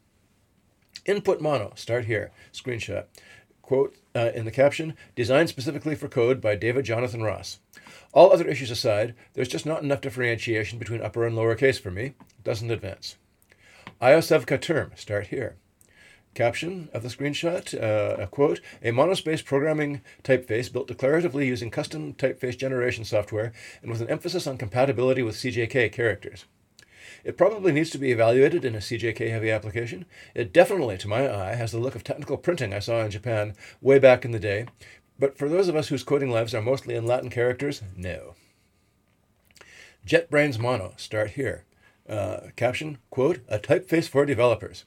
Input 1.06 1.42
mono. 1.42 1.74
Start 1.76 2.06
here. 2.06 2.32
Screenshot. 2.54 3.06
Quote 3.68 3.98
uh, 4.16 4.32
in 4.34 4.46
the 4.46 4.52
caption 4.52 4.96
Designed 5.14 5.50
specifically 5.50 5.94
for 5.94 6.08
code 6.08 6.40
by 6.40 6.56
David 6.56 6.86
Jonathan 6.86 7.22
Ross. 7.22 7.60
All 8.14 8.32
other 8.32 8.48
issues 8.48 8.72
aside, 8.72 9.14
there's 9.34 9.50
just 9.50 9.66
not 9.66 9.84
enough 9.84 10.00
differentiation 10.00 10.80
between 10.80 11.02
upper 11.02 11.28
and 11.28 11.36
lower 11.36 11.54
case 11.54 11.78
for 11.78 11.92
me. 11.92 12.14
Doesn't 12.46 12.72
advance. 12.72 13.18
Iosevka 14.02 14.62
term, 14.62 14.94
start 14.96 15.28
here. 15.28 15.58
Caption 16.34 16.88
of 16.94 17.04
the 17.04 17.10
screenshot, 17.10 17.74
uh, 17.74 18.16
a 18.22 18.28
quote, 18.28 18.62
a 18.82 18.92
monospace 18.92 19.44
programming 19.44 20.00
typeface 20.24 20.72
built 20.72 20.88
declaratively 20.88 21.46
using 21.46 21.70
custom 21.70 22.14
typeface 22.14 22.58
generation 22.58 23.04
software 23.04 23.52
and 23.82 23.92
with 23.92 24.00
an 24.00 24.10
emphasis 24.10 24.48
on 24.48 24.58
compatibility 24.58 25.24
with 25.24 25.36
CJK 25.36 25.92
characters. 25.92 26.46
It 27.28 27.36
probably 27.36 27.74
needs 27.74 27.90
to 27.90 27.98
be 27.98 28.14
evaluated 28.14 28.64
in 28.64 28.74
a 28.74 28.78
CJK 28.78 29.30
heavy 29.30 29.52
application. 29.52 30.06
It 30.34 30.54
definitely, 30.54 30.98
to 31.00 31.10
my 31.10 31.30
eye, 31.30 31.56
has 31.56 31.74
the 31.74 31.78
look 31.78 31.94
of 31.94 32.06
technical 32.06 32.38
printing 32.38 32.74
I 32.74 32.80
saw 32.80 33.02
in 33.02 33.12
Japan 33.12 33.54
way 33.82 34.00
back 34.00 34.24
in 34.24 34.32
the 34.32 34.40
day, 34.40 34.68
but 35.20 35.38
for 35.38 35.50
those 35.50 35.68
of 35.68 35.76
us 35.76 35.90
whose 35.90 36.06
coding 36.06 36.32
lives 36.32 36.56
are 36.56 36.62
mostly 36.62 36.96
in 36.96 37.06
Latin 37.06 37.30
characters, 37.30 37.82
no. 37.98 38.36
JetBrains 40.08 40.58
Mono, 40.58 40.94
start 40.96 41.32
here. 41.32 41.66
Uh, 42.08 42.52
caption, 42.56 42.98
quote, 43.10 43.40
a 43.50 43.60
typeface 43.60 44.08
for 44.08 44.26
developers. 44.26 44.86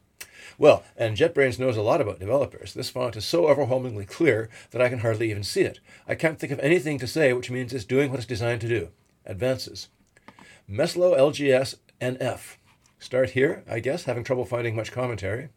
Well, 0.56 0.82
and 0.96 1.18
JetBrains 1.18 1.58
knows 1.58 1.76
a 1.76 1.82
lot 1.82 2.00
about 2.00 2.20
developers. 2.20 2.72
This 2.72 2.88
font 2.88 3.16
is 3.16 3.26
so 3.26 3.48
overwhelmingly 3.48 4.06
clear 4.06 4.48
that 4.70 4.80
I 4.80 4.88
can 4.88 5.00
hardly 5.00 5.30
even 5.30 5.42
see 5.42 5.60
it. 5.60 5.80
I 6.08 6.14
can't 6.14 6.38
think 6.38 6.54
of 6.54 6.60
anything 6.60 6.98
to 7.00 7.06
say 7.06 7.34
which 7.34 7.50
means 7.50 7.74
it's 7.74 7.84
doing 7.84 8.10
what 8.10 8.18
it's 8.18 8.26
designed 8.26 8.62
to 8.62 8.68
do. 8.68 8.88
Advances. 9.26 9.88
Meslo 10.70 11.18
LGS 11.18 11.74
NF. 12.00 12.56
Start 12.98 13.30
here, 13.30 13.64
I 13.68 13.80
guess, 13.80 14.04
having 14.04 14.24
trouble 14.24 14.44
finding 14.44 14.76
much 14.76 14.92
commentary. 14.92 15.48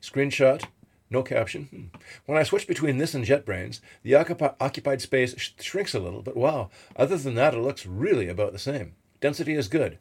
Screenshot, 0.00 0.64
no 1.10 1.22
caption. 1.22 1.64
Hmm. 1.64 1.98
When 2.26 2.38
I 2.38 2.42
switch 2.42 2.66
between 2.66 2.98
this 2.98 3.14
and 3.14 3.24
JetBrains, 3.24 3.80
the 4.02 4.14
occupied 4.14 5.00
space 5.00 5.34
sh- 5.36 5.50
shrinks 5.60 5.94
a 5.94 5.98
little, 5.98 6.22
but 6.22 6.36
wow, 6.36 6.70
other 6.96 7.16
than 7.16 7.34
that, 7.34 7.54
it 7.54 7.60
looks 7.60 7.86
really 7.86 8.28
about 8.28 8.52
the 8.52 8.58
same. 8.58 8.94
Density 9.20 9.54
is 9.54 9.68
good. 9.68 9.98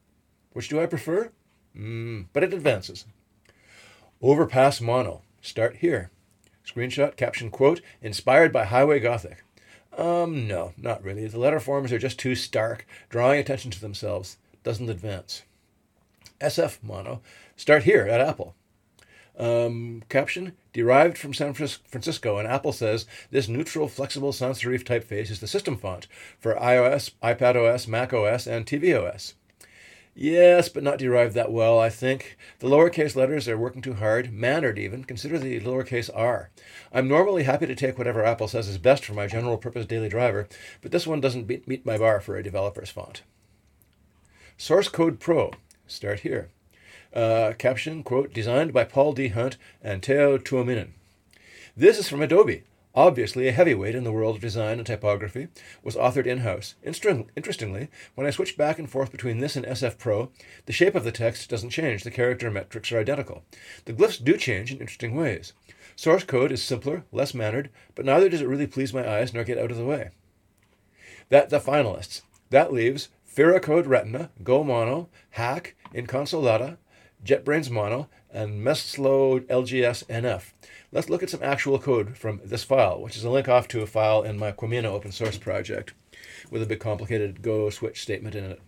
Which 0.53 0.69
do 0.69 0.79
I 0.79 0.85
prefer? 0.85 1.31
Mm, 1.75 2.27
but 2.33 2.43
it 2.43 2.53
advances. 2.53 3.05
Overpass 4.21 4.81
Mono. 4.81 5.21
Start 5.41 5.77
here. 5.77 6.11
Screenshot, 6.65 7.15
caption, 7.15 7.49
quote, 7.49 7.81
inspired 8.01 8.51
by 8.51 8.65
Highway 8.65 8.99
Gothic. 8.99 9.43
Um, 9.97 10.47
no, 10.47 10.73
not 10.77 11.03
really. 11.03 11.27
The 11.27 11.39
letter 11.39 11.59
forms 11.59 11.91
are 11.91 11.99
just 11.99 12.19
too 12.19 12.35
stark, 12.35 12.85
drawing 13.09 13.39
attention 13.39 13.71
to 13.71 13.81
themselves. 13.81 14.37
Doesn't 14.63 14.89
advance. 14.89 15.43
SF 16.39 16.83
Mono. 16.83 17.21
Start 17.55 17.83
here 17.83 18.05
at 18.05 18.21
Apple. 18.21 18.55
Um, 19.37 20.03
caption 20.09 20.53
derived 20.73 21.17
from 21.17 21.33
San 21.33 21.53
Francisco, 21.53 22.37
and 22.37 22.47
Apple 22.47 22.73
says 22.73 23.05
this 23.29 23.47
neutral, 23.47 23.87
flexible 23.87 24.33
sans 24.33 24.59
serif 24.59 24.83
typeface 24.83 25.29
is 25.29 25.39
the 25.39 25.47
system 25.47 25.77
font 25.77 26.07
for 26.39 26.55
iOS, 26.55 27.11
iPadOS, 27.21 27.87
macOS, 27.87 28.47
and 28.47 28.65
tvOS. 28.65 29.33
Yes, 30.19 30.67
but 30.67 30.81
not 30.81 30.97
derived 30.97 31.35
that 31.35 31.51
well, 31.51 31.79
I 31.79 31.89
think. 31.91 32.39
The 32.57 32.67
lowercase 32.67 33.15
letters 33.15 33.47
are 33.47 33.55
working 33.55 33.83
too 33.83 33.93
hard, 33.93 34.33
mannered 34.33 34.79
even. 34.79 35.03
Consider 35.03 35.37
the 35.37 35.59
lowercase 35.59 36.09
r. 36.11 36.49
I'm 36.91 37.07
normally 37.07 37.43
happy 37.43 37.67
to 37.67 37.75
take 37.75 37.99
whatever 37.99 38.25
Apple 38.25 38.47
says 38.47 38.67
is 38.67 38.79
best 38.79 39.05
for 39.05 39.13
my 39.13 39.27
general 39.27 39.59
purpose 39.59 39.85
daily 39.85 40.09
driver, 40.09 40.47
but 40.81 40.91
this 40.91 41.05
one 41.05 41.21
doesn't 41.21 41.47
meet 41.47 41.85
my 41.85 41.99
bar 41.99 42.19
for 42.19 42.35
a 42.35 42.41
developer's 42.41 42.89
font. 42.89 43.21
Source 44.57 44.89
Code 44.89 45.19
Pro. 45.19 45.51
Start 45.87 46.19
here. 46.19 46.49
Uh, 47.13 47.53
caption, 47.57 48.03
quote, 48.03 48.33
designed 48.33 48.73
by 48.73 48.83
Paul 48.83 49.13
D. 49.13 49.29
Hunt 49.29 49.57
and 49.81 50.03
Teo 50.03 50.37
Tuominen. 50.37 50.89
This 51.77 51.97
is 51.97 52.09
from 52.09 52.21
Adobe, 52.21 52.63
obviously 52.93 53.47
a 53.47 53.53
heavyweight 53.53 53.95
in 53.95 54.03
the 54.03 54.11
world 54.11 54.35
of 54.35 54.41
design 54.41 54.79
and 54.79 54.85
typography, 54.85 55.47
was 55.83 55.95
authored 55.95 56.25
in-house. 56.25 56.75
Interestingly, 56.83 57.87
when 58.15 58.27
I 58.27 58.31
switch 58.31 58.57
back 58.57 58.79
and 58.79 58.89
forth 58.89 59.11
between 59.11 59.39
this 59.39 59.55
and 59.55 59.65
SF 59.65 59.97
Pro, 59.97 60.29
the 60.65 60.73
shape 60.73 60.93
of 60.93 61.05
the 61.05 61.11
text 61.11 61.49
doesn't 61.49 61.69
change, 61.69 62.03
the 62.03 62.11
character 62.11 62.51
metrics 62.51 62.91
are 62.91 62.99
identical. 62.99 63.45
The 63.85 63.93
glyphs 63.93 64.21
do 64.21 64.35
change 64.35 64.71
in 64.71 64.79
interesting 64.79 65.15
ways. 65.15 65.53
Source 65.95 66.25
code 66.25 66.51
is 66.51 66.61
simpler, 66.61 67.05
less 67.13 67.33
mannered, 67.33 67.69
but 67.95 68.03
neither 68.03 68.27
does 68.27 68.41
it 68.41 68.47
really 68.47 68.67
please 68.67 68.93
my 68.93 69.09
eyes 69.09 69.33
nor 69.33 69.45
get 69.45 69.57
out 69.57 69.71
of 69.71 69.77
the 69.77 69.85
way. 69.85 70.09
That 71.29 71.49
the 71.49 71.59
finalists. 71.59 72.23
That 72.49 72.73
leaves 72.73 73.09
Fira 73.37 73.61
Code 73.61 73.85
Retina, 73.85 74.31
Go 74.43 74.63
Mono, 74.63 75.09
Hack, 75.31 75.75
Inconsolata, 75.93 76.77
JetBrains 77.23 77.69
Mono, 77.69 78.09
and 78.31 78.63
Meslo 78.63 79.39
LGS 79.47 80.05
NF. 80.05 80.51
Let's 80.91 81.09
look 81.09 81.23
at 81.23 81.29
some 81.29 81.43
actual 81.43 81.79
code 81.79 82.17
from 82.17 82.41
this 82.43 82.63
file, 82.63 83.01
which 83.01 83.17
is 83.17 83.23
a 83.23 83.29
link 83.29 83.49
off 83.49 83.67
to 83.69 83.81
a 83.81 83.87
file 83.87 84.23
in 84.23 84.37
my 84.37 84.51
Quamina 84.51 84.85
open 84.85 85.11
source 85.11 85.37
project 85.37 85.93
with 86.51 86.61
a 86.61 86.65
big 86.65 86.79
complicated 86.79 87.41
go 87.41 87.69
switch 87.69 88.01
statement 88.01 88.35
in 88.35 88.45
it. 88.45 88.61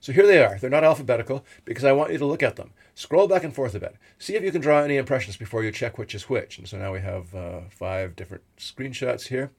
So 0.00 0.12
here 0.12 0.26
they 0.26 0.42
are. 0.42 0.58
They're 0.58 0.70
not 0.70 0.84
alphabetical 0.84 1.44
because 1.64 1.84
I 1.84 1.92
want 1.92 2.12
you 2.12 2.18
to 2.18 2.26
look 2.26 2.42
at 2.42 2.56
them. 2.56 2.72
Scroll 2.94 3.26
back 3.26 3.44
and 3.44 3.54
forth 3.54 3.74
a 3.74 3.80
bit. 3.80 3.96
See 4.18 4.36
if 4.36 4.42
you 4.42 4.52
can 4.52 4.60
draw 4.60 4.80
any 4.80 4.96
impressions 4.96 5.36
before 5.36 5.64
you 5.64 5.72
check 5.72 5.98
which 5.98 6.14
is 6.14 6.28
which. 6.28 6.58
And 6.58 6.68
so 6.68 6.78
now 6.78 6.92
we 6.92 7.00
have 7.00 7.34
uh, 7.34 7.60
five 7.70 8.14
different 8.14 8.44
screenshots 8.58 9.28
here 9.28 9.50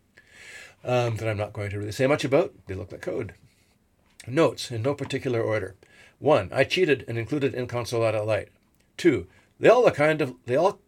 um, 0.83 1.17
that 1.17 1.27
I'm 1.27 1.37
not 1.37 1.53
going 1.53 1.69
to 1.71 1.79
really 1.79 1.91
say 1.91 2.07
much 2.07 2.23
about. 2.23 2.53
They 2.67 2.75
look 2.75 2.91
like 2.91 3.01
code. 3.01 3.33
Notes 4.25 4.71
in 4.71 4.81
no 4.81 4.93
particular 4.93 5.41
order. 5.41 5.75
One, 6.19 6.49
I 6.51 6.63
cheated 6.63 7.05
and 7.07 7.17
included 7.17 7.53
Inconsolata 7.53 8.25
Light. 8.25 8.49
Two, 8.97 9.27
they 9.59 9.69
all 9.69 9.89
kind 9.91 10.21
of 10.21 10.35
they 10.45 10.55
all 10.55 10.79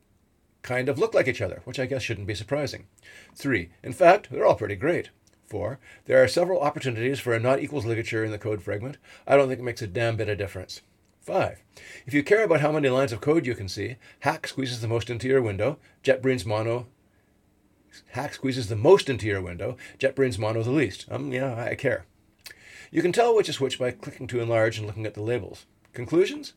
kind 0.61 0.89
of 0.89 0.99
look 0.99 1.13
like 1.13 1.27
each 1.27 1.41
other, 1.41 1.61
which 1.65 1.79
I 1.79 1.85
guess 1.85 2.01
shouldn't 2.01 2.27
be 2.27 2.35
surprising. 2.35 2.87
Three, 3.35 3.69
in 3.83 3.93
fact, 3.93 4.29
they're 4.29 4.45
all 4.45 4.55
pretty 4.55 4.75
great. 4.75 5.09
Four, 5.45 5.79
there 6.05 6.21
are 6.23 6.27
several 6.27 6.61
opportunities 6.61 7.19
for 7.19 7.33
a 7.33 7.39
not 7.39 7.59
equals 7.59 7.85
ligature 7.85 8.23
in 8.23 8.31
the 8.31 8.37
code 8.37 8.61
fragment. 8.61 8.97
I 9.25 9.35
don't 9.35 9.47
think 9.47 9.59
it 9.59 9.63
makes 9.63 9.81
a 9.81 9.87
damn 9.87 10.15
bit 10.15 10.29
of 10.29 10.37
difference. 10.37 10.81
5. 11.21 11.63
If 12.05 12.13
you 12.13 12.23
care 12.23 12.43
about 12.43 12.61
how 12.61 12.71
many 12.71 12.89
lines 12.89 13.11
of 13.11 13.21
code 13.21 13.45
you 13.45 13.55
can 13.55 13.67
see, 13.67 13.97
Hack 14.21 14.47
squeezes 14.47 14.81
the 14.81 14.87
most 14.87 15.09
into 15.09 15.27
your 15.27 15.41
window, 15.41 15.77
JetBrains 16.03 16.45
Mono 16.45 16.87
Hack 18.11 18.33
squeezes 18.33 18.69
the 18.69 18.75
most 18.75 19.09
into 19.09 19.25
your 19.25 19.41
window, 19.41 19.77
JetBrains 19.97 20.37
Mono 20.37 20.63
the 20.63 20.71
least. 20.71 21.05
Um, 21.09 21.31
yeah, 21.31 21.55
I 21.55 21.75
care. 21.75 22.05
You 22.91 23.01
can 23.01 23.11
tell 23.11 23.35
which 23.35 23.49
is 23.49 23.59
which 23.59 23.77
by 23.77 23.91
clicking 23.91 24.27
to 24.27 24.39
enlarge 24.39 24.77
and 24.77 24.87
looking 24.87 25.05
at 25.05 25.13
the 25.13 25.21
labels. 25.21 25.65
Conclusions? 25.93 26.53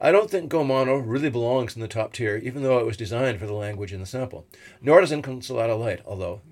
I 0.00 0.12
don't 0.12 0.30
think 0.30 0.48
Go 0.48 0.64
Mono 0.64 0.96
really 0.96 1.30
belongs 1.30 1.74
in 1.74 1.80
the 1.80 1.88
top 1.88 2.12
tier, 2.12 2.36
even 2.36 2.62
though 2.62 2.78
it 2.78 2.86
was 2.86 2.96
designed 2.96 3.38
for 3.38 3.46
the 3.46 3.52
language 3.54 3.92
in 3.92 4.00
the 4.00 4.06
sample. 4.06 4.46
Nor 4.80 5.00
does 5.00 5.12
Inconsolata 5.12 5.78
Lite, 5.78 6.02
although, 6.06 6.42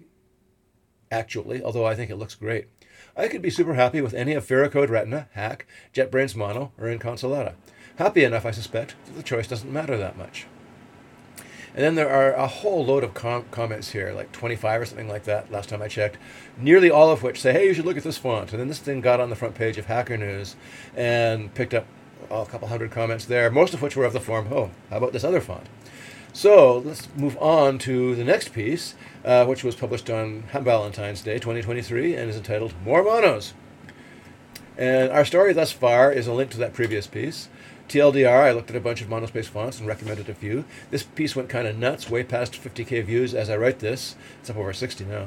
actually, 1.11 1.63
although 1.63 1.87
I 1.87 1.95
think 1.95 2.11
it 2.11 2.17
looks 2.17 2.35
great. 2.35 2.69
I 3.17 3.29
could 3.29 3.43
be 3.43 3.51
super 3.51 3.75
happy 3.75 4.01
with 4.01 4.15
any 4.15 4.33
of 4.33 4.47
Firacode 4.47 4.89
Retina, 4.89 5.29
Hack, 5.33 5.67
JetBrains 5.95 6.35
Mono, 6.35 6.73
or 6.79 6.87
Inconsolata. 6.87 7.55
Happy 7.97 8.25
enough, 8.25 8.47
I 8.47 8.53
suspect, 8.53 8.95
that 9.07 9.17
the 9.17 9.23
choice 9.23 9.47
doesn't 9.47 9.73
matter 9.73 9.97
that 9.97 10.17
much. 10.17 10.47
And 11.75 11.85
then 11.85 11.95
there 11.95 12.11
are 12.11 12.33
a 12.33 12.47
whole 12.47 12.85
load 12.85 13.05
of 13.05 13.15
com- 13.15 13.45
comments 13.51 13.91
here, 13.93 14.13
like 14.13 14.33
25 14.33 14.81
or 14.81 14.85
something 14.87 15.09
like 15.09 15.25
that, 15.25 15.53
last 15.53 15.69
time 15.69 15.81
I 15.81 15.89
checked, 15.89 16.19
nearly 16.59 16.91
all 16.91 17.11
of 17.11 17.23
which 17.23 17.41
say, 17.41 17.53
hey, 17.53 17.67
you 17.67 17.75
should 17.75 17.85
look 17.85 17.97
at 17.97 18.03
this 18.03 18.19
font. 18.19 18.53
And 18.53 18.61
then 18.61 18.69
this 18.69 18.81
thing 18.81 19.01
got 19.01 19.21
on 19.21 19.31
the 19.31 19.37
front 19.37 19.55
page 19.55 19.79
of 19.79 19.87
Hacker 19.87 20.17
News 20.17 20.57
and 20.97 21.55
picked 21.55 21.75
up 21.75 21.87
a 22.31 22.45
couple 22.47 22.69
hundred 22.69 22.91
comments 22.91 23.25
there, 23.25 23.51
most 23.51 23.73
of 23.73 23.83
which 23.83 23.97
were 23.97 24.05
of 24.05 24.13
the 24.13 24.21
form, 24.21 24.49
oh, 24.53 24.71
how 24.91 24.97
about 24.97 25.13
this 25.13 25.25
other 25.25 25.41
font? 25.41 25.69
So 26.33 26.79
let's 26.79 27.09
move 27.17 27.37
on 27.39 27.79
to 27.81 28.15
the 28.15 28.25
next 28.25 28.53
piece, 28.53 28.95
uh, 29.25 29.45
which 29.47 29.65
was 29.65 29.75
published 29.75 30.11
on 30.11 30.45
Valentine's 30.53 31.23
Day 31.23 31.35
2023 31.35 32.15
and 32.15 32.31
is 32.31 32.37
entitled 32.37 32.75
More 32.85 33.03
Monos. 33.03 33.53
And 34.79 35.11
our 35.11 35.25
story 35.25 35.53
thus 35.53 35.73
far 35.73 36.13
is 36.13 36.27
a 36.27 36.33
link 36.33 36.51
to 36.53 36.59
that 36.59 36.73
previous 36.73 37.07
piece. 37.07 37.49
TLDR, 37.91 38.45
I 38.45 38.53
looked 38.53 38.71
at 38.71 38.77
a 38.77 38.81
bunch 38.81 39.03
of 39.03 39.09
monospace 39.09 39.47
fonts 39.47 39.81
and 39.81 39.89
recommended 39.89 40.29
a 40.29 40.35
few. 40.35 40.65
This 40.93 41.03
piece 41.03 41.35
went 41.35 41.49
kind 41.49 41.67
of 41.67 41.77
nuts, 41.77 42.09
way 42.09 42.23
past 42.23 42.53
50k 42.53 43.05
views 43.05 43.35
as 43.35 43.51
I 43.51 43.57
write 43.57 43.81
this. 43.81 44.15
It's 44.39 44.49
up 44.49 44.57
over 44.57 44.73
60 44.73 45.05
now. 45.07 45.27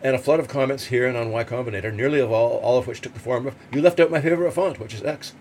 And 0.00 0.14
a 0.14 0.20
flood 0.20 0.38
of 0.38 0.46
comments 0.46 0.84
here 0.84 1.08
and 1.08 1.16
on 1.16 1.32
Y 1.32 1.42
Combinator, 1.42 1.92
nearly 1.92 2.20
of 2.20 2.30
all, 2.30 2.58
all 2.58 2.78
of 2.78 2.86
which 2.86 3.00
took 3.00 3.14
the 3.14 3.18
form 3.18 3.48
of, 3.48 3.56
you 3.72 3.82
left 3.82 3.98
out 3.98 4.12
my 4.12 4.20
favorite 4.20 4.52
font, 4.52 4.78
which 4.78 4.94
is 4.94 5.02
X. 5.02 5.32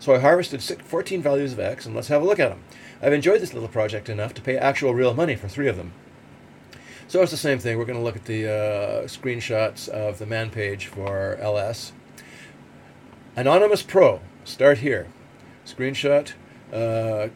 So 0.00 0.14
I 0.14 0.18
harvested 0.18 0.62
14 0.62 1.22
values 1.22 1.54
of 1.54 1.60
X, 1.60 1.86
and 1.86 1.94
let's 1.94 2.08
have 2.08 2.20
a 2.20 2.26
look 2.26 2.38
at 2.38 2.50
them. 2.50 2.62
I've 3.00 3.14
enjoyed 3.14 3.40
this 3.40 3.54
little 3.54 3.70
project 3.70 4.10
enough 4.10 4.34
to 4.34 4.42
pay 4.42 4.58
actual 4.58 4.92
real 4.92 5.14
money 5.14 5.34
for 5.34 5.48
three 5.48 5.68
of 5.68 5.78
them. 5.78 5.92
So 7.06 7.22
it's 7.22 7.30
the 7.30 7.38
same 7.38 7.58
thing. 7.58 7.78
We're 7.78 7.86
going 7.86 7.98
to 7.98 8.04
look 8.04 8.16
at 8.16 8.26
the 8.26 8.44
uh, 8.46 9.02
screenshots 9.04 9.88
of 9.88 10.18
the 10.18 10.26
man 10.26 10.50
page 10.50 10.88
for 10.88 11.36
LS. 11.36 11.92
Anonymous 13.34 13.82
Pro, 13.82 14.20
start 14.44 14.78
here. 14.78 15.06
Screenshot, 15.68 16.32
uh, 16.72 17.28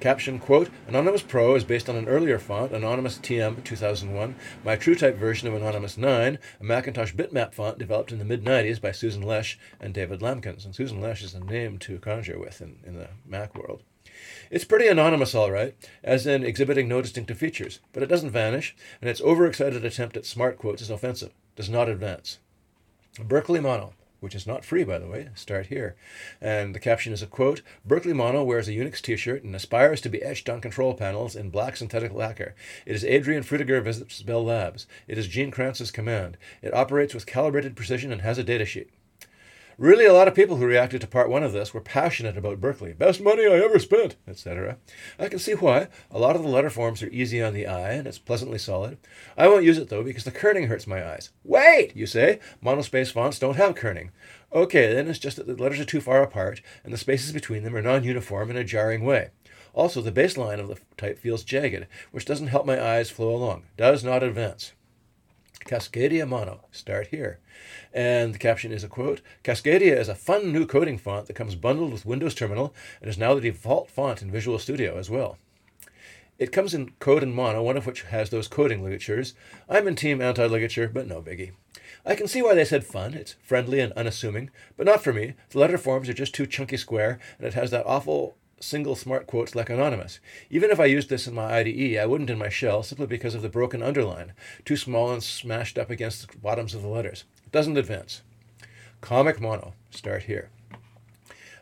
caption, 0.00 0.40
quote, 0.40 0.68
Anonymous 0.88 1.22
Pro 1.22 1.54
is 1.54 1.62
based 1.62 1.88
on 1.88 1.94
an 1.94 2.08
earlier 2.08 2.38
font, 2.38 2.72
Anonymous 2.72 3.18
TM 3.18 3.62
2001, 3.62 4.34
my 4.64 4.76
TrueType 4.76 5.16
version 5.16 5.46
of 5.46 5.54
Anonymous 5.54 5.96
9, 5.96 6.38
a 6.60 6.64
Macintosh 6.64 7.14
bitmap 7.14 7.54
font 7.54 7.78
developed 7.78 8.10
in 8.10 8.18
the 8.18 8.24
mid-90s 8.24 8.80
by 8.80 8.90
Susan 8.90 9.22
Lesch 9.22 9.58
and 9.80 9.94
David 9.94 10.20
Lamkins. 10.20 10.64
And 10.64 10.74
Susan 10.74 11.00
Lesch 11.00 11.22
is 11.22 11.34
a 11.34 11.40
name 11.40 11.78
to 11.78 11.98
conjure 11.98 12.38
with 12.38 12.60
in, 12.60 12.80
in 12.84 12.94
the 12.94 13.08
Mac 13.24 13.54
world. 13.54 13.82
It's 14.50 14.64
pretty 14.64 14.88
anonymous, 14.88 15.34
all 15.34 15.52
right, 15.52 15.76
as 16.02 16.26
in 16.26 16.42
exhibiting 16.42 16.88
no 16.88 17.00
distinctive 17.00 17.38
features, 17.38 17.78
but 17.92 18.02
it 18.02 18.08
doesn't 18.08 18.30
vanish, 18.30 18.74
and 19.00 19.08
its 19.08 19.20
overexcited 19.20 19.84
attempt 19.84 20.16
at 20.16 20.26
smart 20.26 20.58
quotes 20.58 20.82
is 20.82 20.90
offensive, 20.90 21.32
does 21.54 21.70
not 21.70 21.88
advance. 21.88 22.38
Berkeley 23.20 23.60
Mono 23.60 23.92
which 24.20 24.34
is 24.34 24.46
not 24.46 24.64
free, 24.64 24.84
by 24.84 24.98
the 24.98 25.06
way. 25.06 25.28
Start 25.34 25.66
here. 25.66 25.96
And 26.40 26.74
the 26.74 26.80
caption 26.80 27.12
is 27.12 27.22
a 27.22 27.26
quote 27.26 27.62
Berkeley 27.84 28.12
Mono 28.12 28.42
wears 28.42 28.68
a 28.68 28.72
Unix 28.72 29.00
t 29.00 29.16
shirt 29.16 29.44
and 29.44 29.54
aspires 29.54 30.00
to 30.02 30.08
be 30.08 30.22
etched 30.22 30.48
on 30.48 30.60
control 30.60 30.94
panels 30.94 31.36
in 31.36 31.50
black 31.50 31.76
synthetic 31.76 32.12
lacquer. 32.12 32.54
It 32.86 32.94
is 32.94 33.04
Adrian 33.04 33.42
Frutiger 33.42 33.82
visits 33.82 34.22
Bell 34.22 34.44
Labs. 34.44 34.86
It 35.06 35.18
is 35.18 35.28
Gene 35.28 35.50
Kranz's 35.50 35.90
command. 35.90 36.36
It 36.62 36.74
operates 36.74 37.14
with 37.14 37.26
calibrated 37.26 37.76
precision 37.76 38.12
and 38.12 38.22
has 38.22 38.38
a 38.38 38.44
datasheet. 38.44 38.88
Really, 39.78 40.06
a 40.06 40.12
lot 40.12 40.26
of 40.26 40.34
people 40.34 40.56
who 40.56 40.66
reacted 40.66 41.00
to 41.02 41.06
part 41.06 41.30
one 41.30 41.44
of 41.44 41.52
this 41.52 41.72
were 41.72 41.80
passionate 41.80 42.36
about 42.36 42.60
Berkeley. 42.60 42.94
Best 42.94 43.20
money 43.20 43.46
I 43.46 43.62
ever 43.64 43.78
spent, 43.78 44.16
etc. 44.26 44.76
I 45.20 45.28
can 45.28 45.38
see 45.38 45.52
why. 45.52 45.86
A 46.10 46.18
lot 46.18 46.34
of 46.34 46.42
the 46.42 46.48
letter 46.48 46.68
forms 46.68 47.00
are 47.00 47.08
easy 47.10 47.40
on 47.40 47.54
the 47.54 47.68
eye, 47.68 47.92
and 47.92 48.08
it's 48.08 48.18
pleasantly 48.18 48.58
solid. 48.58 48.98
I 49.36 49.46
won't 49.46 49.62
use 49.62 49.78
it, 49.78 49.88
though, 49.88 50.02
because 50.02 50.24
the 50.24 50.32
kerning 50.32 50.66
hurts 50.66 50.88
my 50.88 51.08
eyes. 51.08 51.30
Wait, 51.44 51.94
you 51.94 52.06
say? 52.06 52.40
Monospace 52.60 53.12
fonts 53.12 53.38
don't 53.38 53.54
have 53.54 53.76
kerning. 53.76 54.10
Okay, 54.52 54.92
then 54.92 55.06
it's 55.06 55.20
just 55.20 55.36
that 55.36 55.46
the 55.46 55.54
letters 55.54 55.78
are 55.78 55.84
too 55.84 56.00
far 56.00 56.24
apart, 56.24 56.60
and 56.82 56.92
the 56.92 56.98
spaces 56.98 57.30
between 57.30 57.62
them 57.62 57.76
are 57.76 57.82
non-uniform 57.82 58.50
in 58.50 58.56
a 58.56 58.64
jarring 58.64 59.04
way. 59.04 59.30
Also, 59.74 60.00
the 60.00 60.10
baseline 60.10 60.58
of 60.58 60.66
the 60.66 60.80
type 60.96 61.20
feels 61.20 61.44
jagged, 61.44 61.86
which 62.10 62.24
doesn't 62.24 62.48
help 62.48 62.66
my 62.66 62.82
eyes 62.82 63.10
flow 63.10 63.32
along. 63.32 63.62
Does 63.76 64.02
not 64.02 64.24
advance. 64.24 64.72
Cascadia 65.68 66.26
Mono. 66.26 66.62
Start 66.72 67.08
here. 67.08 67.40
And 67.92 68.34
the 68.34 68.38
caption 68.38 68.72
is 68.72 68.82
a 68.82 68.88
quote 68.88 69.20
Cascadia 69.44 69.96
is 69.98 70.08
a 70.08 70.14
fun 70.14 70.50
new 70.50 70.64
coding 70.64 70.96
font 70.96 71.26
that 71.26 71.36
comes 71.36 71.54
bundled 71.54 71.92
with 71.92 72.06
Windows 72.06 72.34
Terminal 72.34 72.74
and 73.02 73.10
is 73.10 73.18
now 73.18 73.34
the 73.34 73.42
default 73.42 73.90
font 73.90 74.22
in 74.22 74.30
Visual 74.30 74.58
Studio 74.58 74.96
as 74.96 75.10
well. 75.10 75.36
It 76.38 76.52
comes 76.52 76.72
in 76.72 76.92
code 77.00 77.22
and 77.22 77.34
mono, 77.34 77.62
one 77.62 77.76
of 77.76 77.84
which 77.84 78.02
has 78.04 78.30
those 78.30 78.48
coding 78.48 78.82
ligatures. 78.82 79.34
I'm 79.68 79.86
in 79.86 79.94
team 79.94 80.22
anti 80.22 80.46
ligature, 80.46 80.88
but 80.88 81.06
no 81.06 81.20
biggie. 81.20 81.52
I 82.06 82.14
can 82.14 82.28
see 82.28 82.40
why 82.40 82.54
they 82.54 82.64
said 82.64 82.84
fun. 82.84 83.12
It's 83.12 83.34
friendly 83.42 83.80
and 83.80 83.92
unassuming, 83.92 84.50
but 84.76 84.86
not 84.86 85.04
for 85.04 85.12
me. 85.12 85.34
The 85.50 85.58
letter 85.58 85.76
forms 85.76 86.08
are 86.08 86.14
just 86.14 86.34
too 86.34 86.46
chunky 86.46 86.78
square, 86.78 87.18
and 87.36 87.46
it 87.46 87.54
has 87.54 87.70
that 87.72 87.84
awful 87.86 88.36
single 88.60 88.96
smart 88.96 89.26
quotes 89.26 89.54
like 89.54 89.70
Anonymous. 89.70 90.20
Even 90.50 90.70
if 90.70 90.80
I 90.80 90.86
used 90.86 91.08
this 91.08 91.26
in 91.26 91.34
my 91.34 91.58
IDE, 91.58 91.96
I 91.96 92.06
wouldn't 92.06 92.30
in 92.30 92.38
my 92.38 92.48
shell 92.48 92.82
simply 92.82 93.06
because 93.06 93.34
of 93.34 93.42
the 93.42 93.48
broken 93.48 93.82
underline, 93.82 94.32
too 94.64 94.76
small 94.76 95.12
and 95.12 95.22
smashed 95.22 95.78
up 95.78 95.90
against 95.90 96.30
the 96.30 96.38
bottoms 96.38 96.74
of 96.74 96.82
the 96.82 96.88
letters. 96.88 97.24
It 97.44 97.52
doesn't 97.52 97.76
advance. 97.76 98.22
Comic 99.00 99.40
Mono. 99.40 99.74
Start 99.90 100.24
here. 100.24 100.50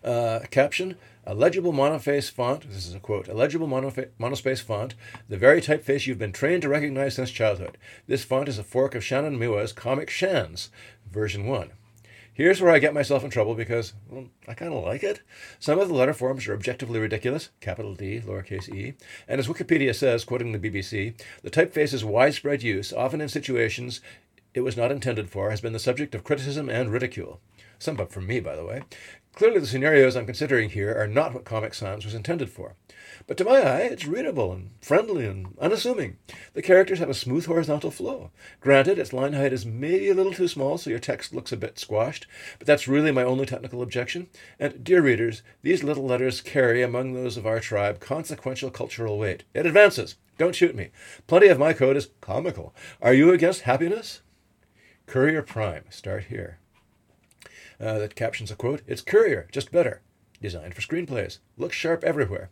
Uh, 0.02 0.40
caption 0.50 0.96
a 1.28 1.34
legible 1.34 1.72
monoface 1.72 2.30
font, 2.30 2.68
this 2.70 2.86
is 2.86 2.94
a 2.94 3.00
quote, 3.00 3.26
a 3.26 3.34
legible 3.34 3.66
monofa- 3.66 4.10
monospace 4.20 4.62
font, 4.62 4.94
the 5.28 5.36
very 5.36 5.60
typeface 5.60 6.06
you've 6.06 6.20
been 6.20 6.32
trained 6.32 6.62
to 6.62 6.68
recognize 6.68 7.16
since 7.16 7.32
childhood. 7.32 7.76
This 8.06 8.24
font 8.24 8.48
is 8.48 8.58
a 8.58 8.62
fork 8.62 8.94
of 8.94 9.02
Shannon 9.02 9.36
Miwa's 9.36 9.72
Comic 9.72 10.08
Shanns, 10.08 10.70
version 11.10 11.44
1. 11.44 11.72
Here's 12.36 12.60
where 12.60 12.70
I 12.70 12.80
get 12.80 12.92
myself 12.92 13.24
in 13.24 13.30
trouble 13.30 13.54
because 13.54 13.94
well, 14.10 14.26
I 14.46 14.52
kind 14.52 14.74
of 14.74 14.84
like 14.84 15.02
it. 15.02 15.22
Some 15.58 15.78
of 15.78 15.88
the 15.88 15.94
letter 15.94 16.12
forms 16.12 16.46
are 16.46 16.52
objectively 16.52 17.00
ridiculous, 17.00 17.48
capital 17.62 17.94
D, 17.94 18.20
lowercase 18.20 18.68
e, 18.68 18.92
and 19.26 19.38
as 19.38 19.48
Wikipedia 19.48 19.94
says, 19.94 20.22
quoting 20.26 20.52
the 20.52 20.58
BBC, 20.58 21.18
the 21.42 21.48
typeface's 21.48 22.04
widespread 22.04 22.62
use, 22.62 22.92
often 22.92 23.22
in 23.22 23.30
situations 23.30 24.02
it 24.52 24.60
was 24.60 24.76
not 24.76 24.92
intended 24.92 25.30
for, 25.30 25.48
has 25.48 25.62
been 25.62 25.72
the 25.72 25.78
subject 25.78 26.14
of 26.14 26.24
criticism 26.24 26.68
and 26.68 26.92
ridicule. 26.92 27.40
Some 27.78 27.98
up 27.98 28.12
from 28.12 28.26
me, 28.26 28.40
by 28.40 28.54
the 28.54 28.66
way. 28.66 28.82
Clearly, 29.36 29.60
the 29.60 29.66
scenarios 29.66 30.16
I'm 30.16 30.24
considering 30.24 30.70
here 30.70 30.98
are 30.98 31.06
not 31.06 31.34
what 31.34 31.44
Comic 31.44 31.74
Sans 31.74 32.06
was 32.06 32.14
intended 32.14 32.48
for. 32.48 32.74
But 33.26 33.36
to 33.36 33.44
my 33.44 33.58
eye, 33.58 33.80
it's 33.80 34.06
readable 34.06 34.50
and 34.50 34.70
friendly 34.80 35.26
and 35.26 35.54
unassuming. 35.60 36.16
The 36.54 36.62
characters 36.62 37.00
have 37.00 37.10
a 37.10 37.14
smooth 37.14 37.44
horizontal 37.44 37.90
flow. 37.90 38.30
Granted, 38.62 38.98
its 38.98 39.12
line 39.12 39.34
height 39.34 39.52
is 39.52 39.66
maybe 39.66 40.08
a 40.08 40.14
little 40.14 40.32
too 40.32 40.48
small, 40.48 40.78
so 40.78 40.88
your 40.88 40.98
text 40.98 41.34
looks 41.34 41.52
a 41.52 41.58
bit 41.58 41.78
squashed, 41.78 42.26
but 42.58 42.66
that's 42.66 42.88
really 42.88 43.12
my 43.12 43.24
only 43.24 43.44
technical 43.44 43.82
objection. 43.82 44.28
And, 44.58 44.82
dear 44.82 45.02
readers, 45.02 45.42
these 45.60 45.84
little 45.84 46.06
letters 46.06 46.40
carry, 46.40 46.82
among 46.82 47.12
those 47.12 47.36
of 47.36 47.46
our 47.46 47.60
tribe, 47.60 48.00
consequential 48.00 48.70
cultural 48.70 49.18
weight. 49.18 49.44
It 49.52 49.66
advances. 49.66 50.16
Don't 50.38 50.54
shoot 50.54 50.74
me. 50.74 50.88
Plenty 51.26 51.48
of 51.48 51.58
my 51.58 51.74
code 51.74 51.98
is 51.98 52.08
comical. 52.22 52.74
Are 53.02 53.12
you 53.12 53.34
against 53.34 53.62
happiness? 53.62 54.22
Courier 55.06 55.42
Prime. 55.42 55.84
Start 55.90 56.24
here. 56.24 56.58
Uh, 57.80 57.98
that 57.98 58.14
captions 58.14 58.50
a 58.50 58.56
quote 58.56 58.82
It's 58.86 59.02
Courier, 59.02 59.48
just 59.52 59.72
better. 59.72 60.02
Designed 60.40 60.74
for 60.74 60.82
screenplays. 60.82 61.38
Looks 61.56 61.76
sharp 61.76 62.04
everywhere. 62.04 62.50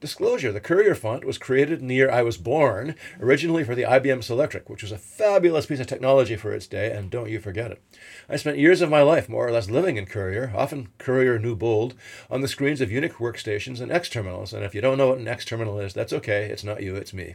Disclosure 0.00 0.52
The 0.52 0.60
Courier 0.60 0.94
font 0.94 1.24
was 1.24 1.38
created 1.38 1.80
in 1.80 1.86
the 1.86 1.94
year 1.94 2.10
I 2.10 2.22
was 2.22 2.36
born, 2.36 2.94
originally 3.20 3.64
for 3.64 3.74
the 3.74 3.82
IBM 3.82 4.20
Selectric, 4.20 4.68
which 4.68 4.82
was 4.82 4.92
a 4.92 4.98
fabulous 4.98 5.66
piece 5.66 5.80
of 5.80 5.86
technology 5.86 6.36
for 6.36 6.52
its 6.52 6.66
day, 6.66 6.92
and 6.92 7.10
don't 7.10 7.30
you 7.30 7.40
forget 7.40 7.70
it. 7.70 7.82
I 8.28 8.36
spent 8.36 8.58
years 8.58 8.80
of 8.80 8.90
my 8.90 9.02
life 9.02 9.28
more 9.28 9.46
or 9.46 9.50
less 9.50 9.70
living 9.70 9.96
in 9.96 10.06
Courier, 10.06 10.52
often 10.54 10.88
Courier 10.98 11.38
New 11.38 11.56
Bold, 11.56 11.94
on 12.30 12.40
the 12.40 12.48
screens 12.48 12.80
of 12.80 12.90
Unix 12.90 13.12
workstations 13.14 13.80
and 13.80 13.90
X 13.90 14.08
terminals, 14.08 14.52
and 14.52 14.64
if 14.64 14.74
you 14.74 14.80
don't 14.80 14.98
know 14.98 15.08
what 15.08 15.18
an 15.18 15.28
X 15.28 15.44
terminal 15.44 15.78
is, 15.78 15.94
that's 15.94 16.12
okay, 16.12 16.44
it's 16.46 16.64
not 16.64 16.82
you, 16.82 16.96
it's 16.96 17.12
me. 17.12 17.34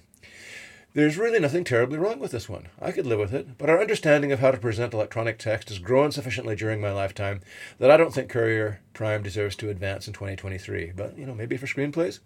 There's 0.96 1.18
really 1.18 1.40
nothing 1.40 1.66
terribly 1.66 1.98
wrong 1.98 2.20
with 2.20 2.32
this 2.32 2.48
one. 2.48 2.70
I 2.82 2.94
could 2.94 3.06
live 3.06 3.20
with 3.20 3.34
it, 3.34 3.58
but 3.58 3.70
our 3.70 3.82
understanding 3.82 4.32
of 4.32 4.40
how 4.40 4.52
to 4.52 4.58
present 4.58 4.94
electronic 4.94 5.38
text 5.38 5.68
has 5.68 5.78
grown 5.78 6.14
sufficiently 6.14 6.56
during 6.56 6.80
my 6.80 6.94
lifetime 6.94 7.42
that 7.80 7.92
I 7.92 7.98
don't 7.98 8.14
think 8.14 8.30
Courier 8.30 8.80
Prime 8.94 9.22
deserves 9.22 9.58
to 9.58 9.70
advance 9.70 10.08
in 10.08 10.14
2023. 10.14 10.94
But, 10.96 11.18
you 11.18 11.26
know, 11.26 11.36
maybe 11.36 11.58
for 11.58 11.66
screenplays? 11.66 12.20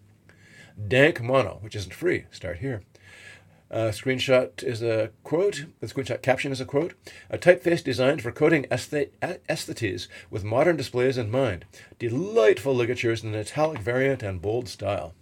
Dank 0.86 1.20
Mono, 1.20 1.58
which 1.62 1.74
isn't 1.74 1.92
free. 1.92 2.26
Start 2.30 2.58
here. 2.58 2.82
Uh, 3.72 3.88
screenshot 3.88 4.62
is 4.62 4.82
a 4.82 5.10
quote. 5.24 5.64
The 5.80 5.88
screenshot 5.88 6.22
caption 6.22 6.52
is 6.52 6.60
a 6.60 6.64
quote. 6.64 6.94
A 7.28 7.38
typeface 7.38 7.82
designed 7.82 8.22
for 8.22 8.30
coding 8.30 8.66
aesthetes 8.70 10.06
with 10.30 10.44
modern 10.44 10.76
displays 10.76 11.18
in 11.18 11.28
mind. 11.28 11.64
Delightful 11.98 12.76
ligatures 12.76 13.24
in 13.24 13.34
an 13.34 13.40
italic 13.40 13.80
variant 13.80 14.22
and 14.22 14.40
bold 14.40 14.68
style. 14.68 15.12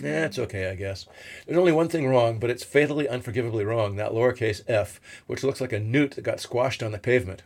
Yeah, 0.00 0.24
it's 0.24 0.38
okay, 0.38 0.70
I 0.70 0.74
guess. 0.74 1.06
There's 1.46 1.58
only 1.58 1.72
one 1.72 1.88
thing 1.88 2.08
wrong, 2.08 2.38
but 2.38 2.50
it's 2.50 2.64
fatally 2.64 3.06
unforgivably 3.06 3.64
wrong 3.64 3.96
that 3.96 4.12
lowercase 4.12 4.62
f, 4.66 5.00
which 5.26 5.42
looks 5.42 5.60
like 5.60 5.72
a 5.72 5.80
newt 5.80 6.12
that 6.12 6.22
got 6.22 6.40
squashed 6.40 6.82
on 6.82 6.92
the 6.92 6.98
pavement. 6.98 7.42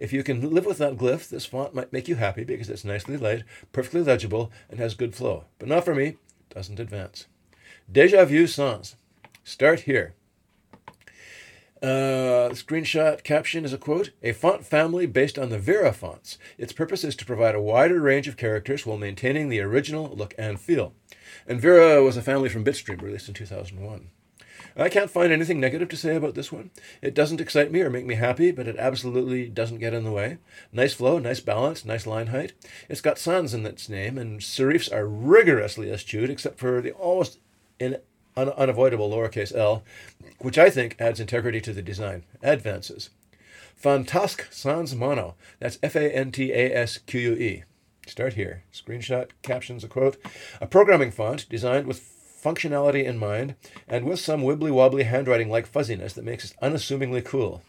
If 0.00 0.12
you 0.12 0.24
can 0.24 0.52
live 0.52 0.66
with 0.66 0.78
that 0.78 0.96
glyph, 0.96 1.28
this 1.28 1.46
font 1.46 1.74
might 1.74 1.92
make 1.92 2.08
you 2.08 2.16
happy 2.16 2.44
because 2.44 2.68
it's 2.68 2.84
nicely 2.84 3.16
light, 3.16 3.44
perfectly 3.72 4.02
legible, 4.02 4.50
and 4.68 4.80
has 4.80 4.94
good 4.94 5.14
flow. 5.14 5.44
But 5.58 5.68
not 5.68 5.84
for 5.84 5.94
me, 5.94 6.16
doesn't 6.50 6.80
advance. 6.80 7.26
Deja 7.90 8.24
vu 8.24 8.46
sans. 8.46 8.96
Start 9.44 9.80
here. 9.80 10.14
Uh, 11.84 12.48
screenshot 12.52 13.22
caption 13.24 13.62
is 13.62 13.74
a 13.74 13.76
quote 13.76 14.08
A 14.22 14.32
font 14.32 14.64
family 14.64 15.04
based 15.04 15.38
on 15.38 15.50
the 15.50 15.58
Vera 15.58 15.92
fonts. 15.92 16.38
Its 16.56 16.72
purpose 16.72 17.04
is 17.04 17.14
to 17.16 17.26
provide 17.26 17.54
a 17.54 17.60
wider 17.60 18.00
range 18.00 18.26
of 18.26 18.38
characters 18.38 18.86
while 18.86 18.96
maintaining 18.96 19.50
the 19.50 19.60
original 19.60 20.08
look 20.16 20.32
and 20.38 20.58
feel. 20.58 20.94
And 21.46 21.60
Vera 21.60 22.02
was 22.02 22.16
a 22.16 22.22
family 22.22 22.48
from 22.48 22.64
Bitstream, 22.64 23.02
released 23.02 23.28
in 23.28 23.34
2001. 23.34 24.08
I 24.78 24.88
can't 24.88 25.10
find 25.10 25.30
anything 25.30 25.60
negative 25.60 25.90
to 25.90 25.96
say 25.98 26.16
about 26.16 26.34
this 26.34 26.50
one. 26.50 26.70
It 27.02 27.12
doesn't 27.12 27.42
excite 27.42 27.70
me 27.70 27.82
or 27.82 27.90
make 27.90 28.06
me 28.06 28.14
happy, 28.14 28.50
but 28.50 28.66
it 28.66 28.78
absolutely 28.78 29.50
doesn't 29.50 29.78
get 29.78 29.92
in 29.92 30.04
the 30.04 30.10
way. 30.10 30.38
Nice 30.72 30.94
flow, 30.94 31.18
nice 31.18 31.40
balance, 31.40 31.84
nice 31.84 32.06
line 32.06 32.28
height. 32.28 32.54
It's 32.88 33.02
got 33.02 33.18
sans 33.18 33.52
in 33.52 33.66
its 33.66 33.90
name, 33.90 34.16
and 34.16 34.40
serifs 34.40 34.90
are 34.90 35.06
rigorously 35.06 35.92
eschewed, 35.92 36.30
except 36.30 36.58
for 36.58 36.80
the 36.80 36.92
almost 36.92 37.40
in 37.78 37.98
un- 38.36 38.50
unavoidable 38.50 39.10
lowercase 39.10 39.54
l, 39.54 39.82
which 40.38 40.58
I 40.58 40.70
think 40.70 40.96
adds 40.98 41.20
integrity 41.20 41.60
to 41.62 41.72
the 41.72 41.82
design. 41.82 42.24
Advances. 42.42 43.10
Fantasque 43.76 44.46
Sans 44.50 44.94
Mono. 44.94 45.34
That's 45.58 45.78
F 45.82 45.96
A 45.96 46.14
N 46.14 46.32
T 46.32 46.52
A 46.52 46.74
S 46.74 46.98
Q 46.98 47.20
U 47.20 47.32
E. 47.34 47.64
Start 48.06 48.34
here. 48.34 48.64
Screenshot, 48.72 49.30
captions, 49.42 49.84
a 49.84 49.88
quote. 49.88 50.16
A 50.60 50.66
programming 50.66 51.10
font 51.10 51.48
designed 51.48 51.86
with 51.86 52.00
functionality 52.42 53.04
in 53.04 53.18
mind 53.18 53.54
and 53.88 54.04
with 54.04 54.20
some 54.20 54.42
wibbly 54.42 54.70
wobbly 54.70 55.04
handwriting 55.04 55.48
like 55.48 55.66
fuzziness 55.66 56.12
that 56.12 56.24
makes 56.24 56.44
it 56.44 56.56
unassumingly 56.60 57.22
cool. 57.22 57.62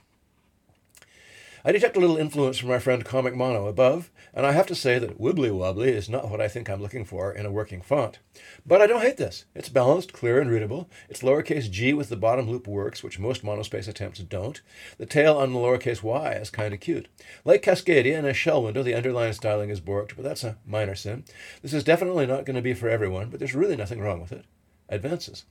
I 1.67 1.71
detect 1.71 1.97
a 1.97 1.99
little 1.99 2.17
influence 2.17 2.59
from 2.59 2.69
my 2.69 2.77
friend 2.77 3.03
Comic 3.03 3.35
Mono 3.35 3.65
above, 3.65 4.11
and 4.35 4.45
I 4.45 4.51
have 4.51 4.67
to 4.67 4.75
say 4.75 4.99
that 4.99 5.19
wibbly 5.19 5.51
wobbly 5.51 5.89
is 5.89 6.07
not 6.07 6.29
what 6.29 6.39
I 6.39 6.47
think 6.47 6.69
I'm 6.69 6.79
looking 6.79 7.03
for 7.05 7.33
in 7.33 7.43
a 7.43 7.51
working 7.51 7.81
font. 7.81 8.19
But 8.67 8.83
I 8.83 8.85
don't 8.85 9.01
hate 9.01 9.17
this. 9.17 9.45
It's 9.55 9.67
balanced, 9.67 10.13
clear, 10.13 10.39
and 10.39 10.51
readable. 10.51 10.87
Its 11.09 11.23
lowercase 11.23 11.71
g 11.71 11.91
with 11.91 12.09
the 12.09 12.17
bottom 12.17 12.47
loop 12.47 12.67
works, 12.67 13.01
which 13.01 13.17
most 13.17 13.43
monospace 13.43 13.87
attempts 13.87 14.19
don't. 14.19 14.61
The 14.99 15.07
tail 15.07 15.37
on 15.37 15.53
the 15.53 15.59
lowercase 15.59 16.03
y 16.03 16.33
is 16.33 16.51
kind 16.51 16.71
of 16.71 16.81
cute. 16.81 17.07
Like 17.43 17.63
Cascadia 17.63 18.15
and 18.15 18.27
a 18.27 18.33
shell 18.35 18.61
window, 18.61 18.83
the 18.83 18.93
underline 18.93 19.33
styling 19.33 19.71
is 19.71 19.81
borked, 19.81 20.15
but 20.15 20.23
that's 20.23 20.43
a 20.43 20.57
minor 20.67 20.93
sin. 20.93 21.23
This 21.63 21.73
is 21.73 21.83
definitely 21.83 22.27
not 22.27 22.45
going 22.45 22.57
to 22.57 22.61
be 22.61 22.75
for 22.75 22.89
everyone, 22.89 23.31
but 23.31 23.39
there's 23.39 23.55
really 23.55 23.75
nothing 23.75 24.01
wrong 24.01 24.21
with 24.21 24.31
it. 24.31 24.45
Advances. 24.87 25.45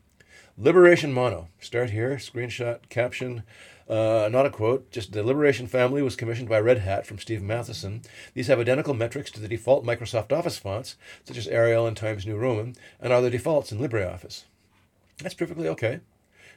Liberation 0.57 1.13
Mono. 1.13 1.49
Start 1.59 1.91
here. 1.91 2.15
Screenshot, 2.19 2.89
caption. 2.89 3.43
Uh, 3.89 4.29
not 4.31 4.47
a 4.47 4.51
quote, 4.51 4.91
just 4.91 5.13
the 5.13 5.23
Liberation 5.23 5.67
family 5.67 6.01
was 6.01 6.17
commissioned 6.17 6.49
by 6.49 6.59
Red 6.59 6.79
Hat 6.79 7.07
from 7.07 7.19
Steve 7.19 7.43
Matheson. 7.43 8.01
These 8.33 8.47
have 8.47 8.59
identical 8.59 8.95
metrics 8.95 9.31
to 9.33 9.41
the 9.41 9.49
default 9.49 9.85
Microsoft 9.85 10.33
Office 10.33 10.57
fonts, 10.57 10.97
such 11.25 11.37
as 11.37 11.49
Arial 11.49 11.87
and 11.87 11.97
Times 11.97 12.27
New 12.27 12.37
Roman, 12.37 12.77
and 12.99 13.13
are 13.13 13.21
the 13.21 13.31
defaults 13.31 13.73
in 13.73 13.79
LibreOffice. 13.79 14.45
That's 15.19 15.35
perfectly 15.35 15.69
okay. 15.69 16.01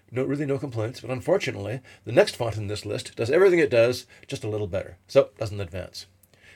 No, 0.09 0.23
really 0.23 0.45
no 0.45 0.57
complaints, 0.57 1.01
but 1.01 1.11
unfortunately, 1.11 1.81
the 2.05 2.13
next 2.13 2.37
font 2.37 2.55
in 2.55 2.67
this 2.67 2.85
list 2.85 3.15
does 3.17 3.29
everything 3.29 3.59
it 3.59 3.69
does, 3.69 4.05
just 4.27 4.45
a 4.45 4.49
little 4.49 4.67
better, 4.67 4.97
so 5.07 5.21
it 5.21 5.37
doesn't 5.37 5.59
advance. 5.59 6.05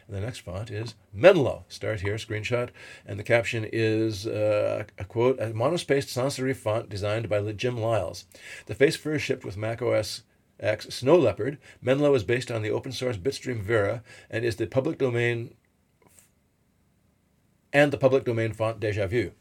And 0.07 0.15
the 0.15 0.21
next 0.21 0.39
font 0.39 0.71
is 0.71 0.95
Menlo. 1.13 1.65
Start 1.67 1.99
here, 1.99 2.15
screenshot, 2.15 2.69
and 3.05 3.19
the 3.19 3.23
caption 3.23 3.67
is 3.71 4.25
uh, 4.25 4.85
a 4.97 5.03
quote: 5.03 5.39
"A 5.39 5.47
monospaced 5.47 6.07
sans 6.07 6.37
serif 6.37 6.57
font 6.57 6.89
designed 6.89 7.27
by 7.27 7.41
Jim 7.51 7.77
Lyles. 7.77 8.25
The 8.67 8.75
face 8.75 8.95
first 8.95 9.25
shipped 9.25 9.45
with 9.45 9.57
Mac 9.57 9.81
OS 9.81 10.23
X 10.61 10.87
Snow 10.95 11.17
Leopard. 11.17 11.57
Menlo 11.81 12.13
is 12.13 12.23
based 12.23 12.51
on 12.51 12.61
the 12.61 12.71
open 12.71 12.91
source 12.91 13.17
Bitstream 13.17 13.61
Vera 13.61 14.03
and 14.29 14.45
is 14.45 14.55
the 14.55 14.67
public 14.67 14.97
domain 14.97 15.55
and 17.73 17.91
the 17.91 17.97
public 17.97 18.23
domain 18.23 18.53
font 18.53 18.79
Deja 18.79 19.07
Vu. 19.07 19.31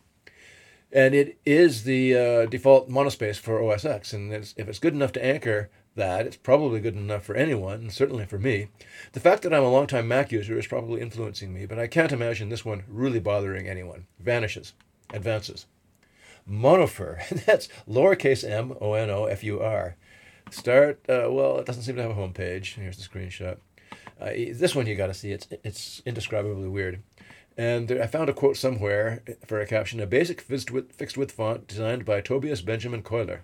And 0.93 1.15
it 1.15 1.39
is 1.47 1.85
the 1.85 2.17
uh, 2.17 2.47
default 2.47 2.89
monospace 2.89 3.37
for 3.37 3.63
OS 3.63 3.85
X. 3.85 4.13
And 4.13 4.33
it's, 4.33 4.55
if 4.57 4.69
it's 4.69 4.79
good 4.79 4.95
enough 4.95 5.13
to 5.13 5.25
anchor 5.25 5.71
that, 5.95 6.27
it's 6.27 6.37
probably 6.37 6.81
good 6.81 6.97
enough 6.97 7.25
for 7.25 7.35
anyone, 7.35 7.75
and 7.75 7.93
certainly 7.93 8.25
for 8.25 8.39
me. 8.39 8.69
The 9.13 9.21
fact 9.21 9.43
that 9.43 9.53
I'm 9.53 9.63
a 9.63 9.71
longtime 9.71 10.09
Mac 10.09 10.33
user 10.33 10.59
is 10.59 10.67
probably 10.67 11.01
influencing 11.01 11.53
me, 11.53 11.67
but 11.67 11.79
I 11.79 11.87
can't 11.87 12.13
imagine 12.13 12.49
this 12.49 12.65
one 12.65 12.85
really 12.89 13.21
bothering 13.21 13.69
anyone. 13.69 14.07
Vanishes. 14.19 14.73
Advances. 15.13 15.67
Monofur. 16.49 17.29
That's 17.47 17.69
lowercase 17.89 18.49
m 18.49 18.75
o 18.81 18.95
n 18.95 19.11
o 19.11 19.27
f 19.27 19.45
u 19.45 19.61
r. 19.61 19.97
Start, 20.51 21.01
uh, 21.09 21.29
well, 21.31 21.59
it 21.59 21.67
doesn't 21.67 21.85
seem 21.85 21.97
to 21.97 22.03
have 22.03 22.11
a 22.11 22.15
home 22.15 22.33
page. 22.33 22.75
Here's 22.75 22.97
the 22.97 23.09
screenshot. 23.09 23.59
Uh, 24.21 24.31
this 24.55 24.75
one 24.75 24.87
you 24.87 24.97
got 24.97 25.07
to 25.07 25.15
see. 25.15 25.33
It's, 25.33 25.49
it's 25.65 26.03
indescribably 26.05 26.69
weird. 26.69 27.03
And 27.57 27.89
there, 27.89 28.03
I 28.03 28.07
found 28.07 28.29
a 28.29 28.35
quote 28.35 28.57
somewhere 28.57 29.23
for 29.47 29.61
a 29.61 29.67
caption 29.67 30.01
a 30.01 30.07
basic 30.07 30.41
fixed 30.41 30.71
width, 30.71 30.95
fixed 30.95 31.17
width 31.17 31.33
font 31.33 31.67
designed 31.67 32.05
by 32.05 32.21
Tobias 32.21 32.63
Benjamin 32.63 33.03
Köhler. 33.03 33.41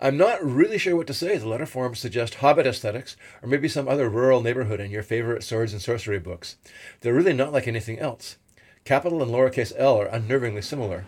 I'm 0.00 0.16
not 0.16 0.44
really 0.44 0.78
sure 0.78 0.94
what 0.94 1.08
to 1.08 1.14
say. 1.14 1.36
The 1.36 1.48
letter 1.48 1.66
forms 1.66 1.98
suggest 1.98 2.36
hobbit 2.36 2.66
aesthetics, 2.66 3.16
or 3.42 3.48
maybe 3.48 3.66
some 3.68 3.88
other 3.88 4.08
rural 4.08 4.40
neighborhood 4.40 4.78
in 4.78 4.92
your 4.92 5.02
favorite 5.02 5.42
swords 5.42 5.72
and 5.72 5.82
sorcery 5.82 6.20
books. 6.20 6.56
They're 7.00 7.14
really 7.14 7.32
not 7.32 7.52
like 7.52 7.66
anything 7.66 7.98
else. 7.98 8.36
Capital 8.84 9.22
and 9.22 9.32
lowercase 9.32 9.72
l 9.76 10.00
are 10.00 10.08
unnervingly 10.08 10.62
similar. 10.62 11.04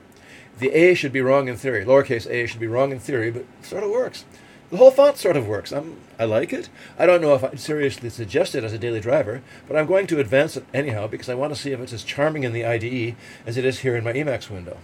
The 0.61 0.71
A 0.73 0.95
should 0.95 1.13
be 1.13 1.23
wrong 1.23 1.49
in 1.49 1.57
theory. 1.57 1.87
Lowercase 1.87 2.31
a 2.31 2.47
should 2.47 2.61
be 2.61 2.67
wrong 2.67 2.93
in 2.93 3.01
theory, 3.01 3.31
but 3.31 3.47
sort 3.63 3.83
of 3.83 3.91
works. 3.91 4.27
The 4.71 4.77
whole 4.77 4.91
font 4.91 5.17
sort 5.17 5.37
of 5.37 5.49
works. 5.49 5.73
I'm, 5.73 5.97
I 6.19 6.27
like 6.27 6.53
it. 6.53 6.69
I 6.99 7.07
don't 7.07 7.23
know 7.23 7.35
if 7.35 7.43
I'd 7.43 7.59
seriously 7.59 8.11
suggest 8.11 8.55
it 8.55 8.63
as 8.63 8.73
a 8.75 8.79
daily 8.79 9.01
driver, 9.01 9.43
but 9.67 9.77
I'm 9.77 9.87
going 9.87 10.07
to 10.09 10.21
advance 10.21 10.59
it 10.59 10.67
anyhow 10.75 11.07
because 11.07 11.31
I 11.31 11.35
want 11.35 11.55
to 11.55 11.61
see 11.61 11.73
if 11.73 11.81
it's 11.81 11.95
as 11.95 12.05
charming 12.05 12.45
in 12.45 12.53
the 12.53 12.65
IDE 12.67 13.17
as 13.47 13.57
it 13.57 13.65
is 13.65 13.81
here 13.81 13.97
in 13.97 14.05
my 14.05 14.13
Emacs 14.13 14.51
window. 14.51 14.77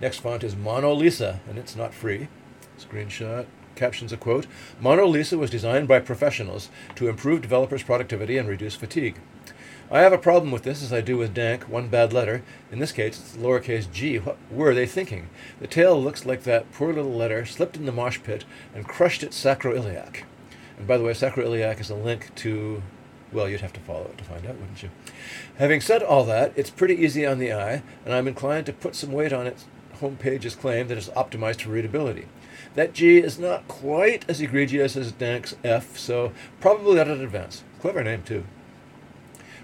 Next 0.00 0.20
font 0.20 0.44
is 0.44 0.56
Mono 0.56 0.94
Lisa, 0.94 1.40
and 1.48 1.58
it's 1.58 1.76
not 1.76 1.92
free. 1.92 2.28
Screenshot. 2.78 3.46
Captions 3.74 4.12
a 4.12 4.16
quote 4.16 4.46
Mono 4.80 5.06
Lisa 5.06 5.36
was 5.38 5.50
designed 5.50 5.88
by 5.88 5.98
professionals 5.98 6.68
to 6.94 7.08
improve 7.08 7.42
developers' 7.42 7.82
productivity 7.82 8.38
and 8.38 8.48
reduce 8.48 8.76
fatigue. 8.76 9.16
I 9.92 10.00
have 10.00 10.14
a 10.14 10.18
problem 10.18 10.50
with 10.50 10.62
this, 10.62 10.82
as 10.82 10.90
I 10.90 11.02
do 11.02 11.18
with 11.18 11.34
Dank, 11.34 11.68
one 11.68 11.88
bad 11.88 12.14
letter. 12.14 12.42
In 12.70 12.78
this 12.78 12.92
case, 12.92 13.20
it's 13.20 13.36
lowercase 13.36 13.92
g. 13.92 14.16
What 14.16 14.38
were 14.50 14.72
they 14.72 14.86
thinking? 14.86 15.28
The 15.60 15.66
tail 15.66 16.02
looks 16.02 16.24
like 16.24 16.44
that 16.44 16.72
poor 16.72 16.94
little 16.94 17.12
letter 17.12 17.44
slipped 17.44 17.76
in 17.76 17.84
the 17.84 17.92
mosh 17.92 18.18
pit 18.22 18.46
and 18.74 18.88
crushed 18.88 19.22
its 19.22 19.38
sacroiliac. 19.38 20.22
And 20.78 20.86
by 20.86 20.96
the 20.96 21.04
way, 21.04 21.12
sacroiliac 21.12 21.78
is 21.78 21.90
a 21.90 21.94
link 21.94 22.34
to, 22.36 22.82
well, 23.34 23.50
you'd 23.50 23.60
have 23.60 23.74
to 23.74 23.80
follow 23.80 24.06
it 24.06 24.16
to 24.16 24.24
find 24.24 24.46
out, 24.46 24.56
wouldn't 24.56 24.82
you? 24.82 24.88
Having 25.58 25.82
said 25.82 26.02
all 26.02 26.24
that, 26.24 26.54
it's 26.56 26.70
pretty 26.70 26.94
easy 26.94 27.26
on 27.26 27.38
the 27.38 27.52
eye, 27.52 27.82
and 28.06 28.14
I'm 28.14 28.26
inclined 28.26 28.64
to 28.66 28.72
put 28.72 28.96
some 28.96 29.12
weight 29.12 29.34
on 29.34 29.46
its 29.46 29.66
home 30.00 30.16
page's 30.16 30.56
claim 30.56 30.88
that 30.88 30.96
it's 30.96 31.10
optimized 31.10 31.60
for 31.60 31.68
readability. 31.68 32.28
That 32.76 32.94
G 32.94 33.18
is 33.18 33.38
not 33.38 33.68
quite 33.68 34.24
as 34.26 34.40
egregious 34.40 34.96
as 34.96 35.12
Dank's 35.12 35.54
F, 35.62 35.98
so 35.98 36.32
probably 36.62 36.98
at 36.98 37.08
an 37.08 37.20
advance. 37.20 37.62
Clever 37.78 38.02
name, 38.02 38.22
too. 38.22 38.44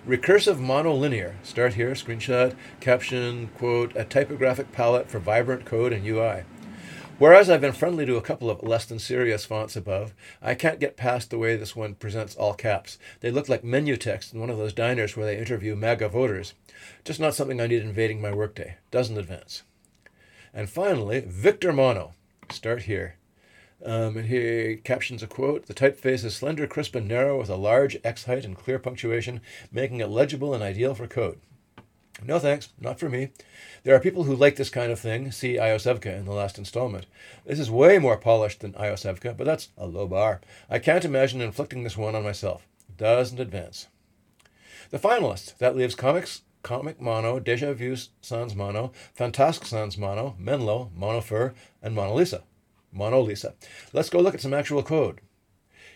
Recursive 0.09 0.57
monolinear. 0.57 1.35
Start 1.43 1.75
here, 1.75 1.91
screenshot, 1.91 2.57
caption, 2.81 3.49
quote, 3.59 3.95
a 3.95 4.07
typographic 4.07 4.73
palette 4.73 5.11
for 5.11 5.19
vibrant 5.19 5.67
code 5.67 5.93
and 5.93 6.07
UI. 6.07 6.45
Whereas 7.19 7.51
I've 7.51 7.61
been 7.61 7.75
friendly 7.75 8.07
to 8.07 8.17
a 8.17 8.23
couple 8.23 8.49
of 8.49 8.63
less 8.63 8.87
than 8.87 8.99
serious 8.99 9.45
fonts 9.45 9.77
above, 9.77 10.15
I 10.41 10.55
can't 10.55 10.81
get 10.81 10.97
past 10.97 11.29
the 11.29 11.37
way 11.37 11.57
this 11.57 11.77
one 11.77 11.95
presents 11.95 12.35
all 12.37 12.55
caps. 12.55 12.97
They 13.21 13.31
look 13.31 13.51
like 13.51 13.63
menu 13.63 13.99
text 13.99 14.33
in 14.33 14.41
one 14.41 14.49
of 14.49 14.57
those 14.57 14.73
diners 14.73 15.15
where 15.15 15.27
they 15.27 15.37
interview 15.37 15.77
MAGA 15.77 16.09
voters. 16.09 16.55
Just 17.05 17.21
not 17.21 17.35
something 17.35 17.61
I 17.61 17.67
need 17.67 17.83
invading 17.83 18.23
my 18.23 18.33
workday. 18.33 18.77
Doesn't 18.91 19.19
advance. 19.19 19.63
And 20.55 20.71
finally, 20.71 21.21
Victor 21.21 21.71
Mono. 21.71 22.15
Start 22.51 22.85
here. 22.85 23.17
Um, 23.85 24.17
and 24.17 24.27
he 24.27 24.81
captions 24.83 25.23
a 25.23 25.27
quote 25.27 25.67
The 25.67 25.75
typeface 25.75 26.25
is 26.25 26.35
slender, 26.35 26.67
crisp, 26.67 26.95
and 26.95 27.07
narrow 27.07 27.39
with 27.39 27.49
a 27.49 27.57
large 27.57 27.97
X 28.03 28.25
height 28.25 28.45
and 28.45 28.57
clear 28.57 28.79
punctuation, 28.79 29.41
making 29.71 30.01
it 30.01 30.09
legible 30.09 30.53
and 30.53 30.63
ideal 30.63 30.95
for 30.95 31.07
code. 31.07 31.39
No 32.25 32.41
thanks, 32.41 32.71
not 32.81 32.99
for 32.99 33.09
me. 33.09 33.31
There 33.85 33.95
are 33.95 34.01
people 34.01 34.25
who 34.25 34.35
like 34.35 34.57
this 34.57 34.71
kind 34.71 34.91
of 34.91 34.99
thing. 34.99 35.31
See 35.31 35.55
Iosevka 35.55 36.19
in 36.19 36.25
the 36.25 36.33
last 36.33 36.59
installment. 36.59 37.07
This 37.47 37.61
is 37.61 37.71
way 37.71 37.99
more 37.99 38.17
polished 38.17 38.61
than 38.61 38.73
Iosevka, 38.73 39.37
but 39.37 39.45
that's 39.45 39.69
a 39.77 39.87
low 39.87 40.09
bar. 40.09 40.41
I 40.69 40.81
can't 40.81 41.05
imagine 41.05 41.41
inflicting 41.41 41.85
this 41.85 41.97
one 41.97 42.17
on 42.17 42.25
myself. 42.25 42.67
Doesn't 42.97 43.39
advance. 43.39 43.87
The 44.91 44.99
finalists. 44.99 45.57
That 45.59 45.77
leaves 45.77 45.95
comics, 45.95 46.43
Comic 46.63 47.01
Mono, 47.01 47.39
Deja 47.39 47.73
Vu 47.73 47.97
Sans 48.21 48.55
Mono, 48.55 48.93
Fantasque 49.15 49.65
Sans 49.65 49.97
Mono, 49.97 50.35
Menlo, 50.39 50.91
Monofur, 50.99 51.55
and 51.81 51.95
Mona 51.95 52.15
Lisa. 52.15 52.43
Mono 52.99 53.21
Lisa. 53.21 53.55
Let's 53.93 54.11
go 54.11 54.21
look 54.21 54.35
at 54.35 54.41
some 54.41 54.53
actual 54.53 54.83
code. 54.83 55.21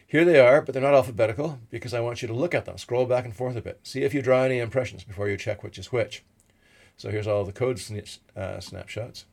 Here 0.07 0.25
they 0.25 0.38
are, 0.38 0.62
but 0.62 0.73
they're 0.73 0.83
not 0.83 0.95
alphabetical 0.95 1.59
because 1.71 1.93
I 1.93 2.01
want 2.01 2.23
you 2.23 2.29
to 2.29 2.35
look 2.35 2.55
at 2.55 2.65
them. 2.65 2.79
Scroll 2.79 3.07
back 3.07 3.25
and 3.25 3.35
forth 3.35 3.57
a 3.57 3.62
bit. 3.62 3.81
See 3.83 4.03
if 4.03 4.15
you 4.15 4.23
draw 4.23 4.43
any 4.43 4.59
impressions 4.59 5.05
before 5.05 5.29
you 5.29 5.37
check 5.37 5.62
which 5.62 5.79
is 5.79 5.91
which. 5.91 6.23
So 6.97 7.11
here's 7.11 7.27
all 7.27 7.45
the 7.45 7.53
code 7.53 7.81
uh, 8.37 8.61
snapshots. 8.61 9.25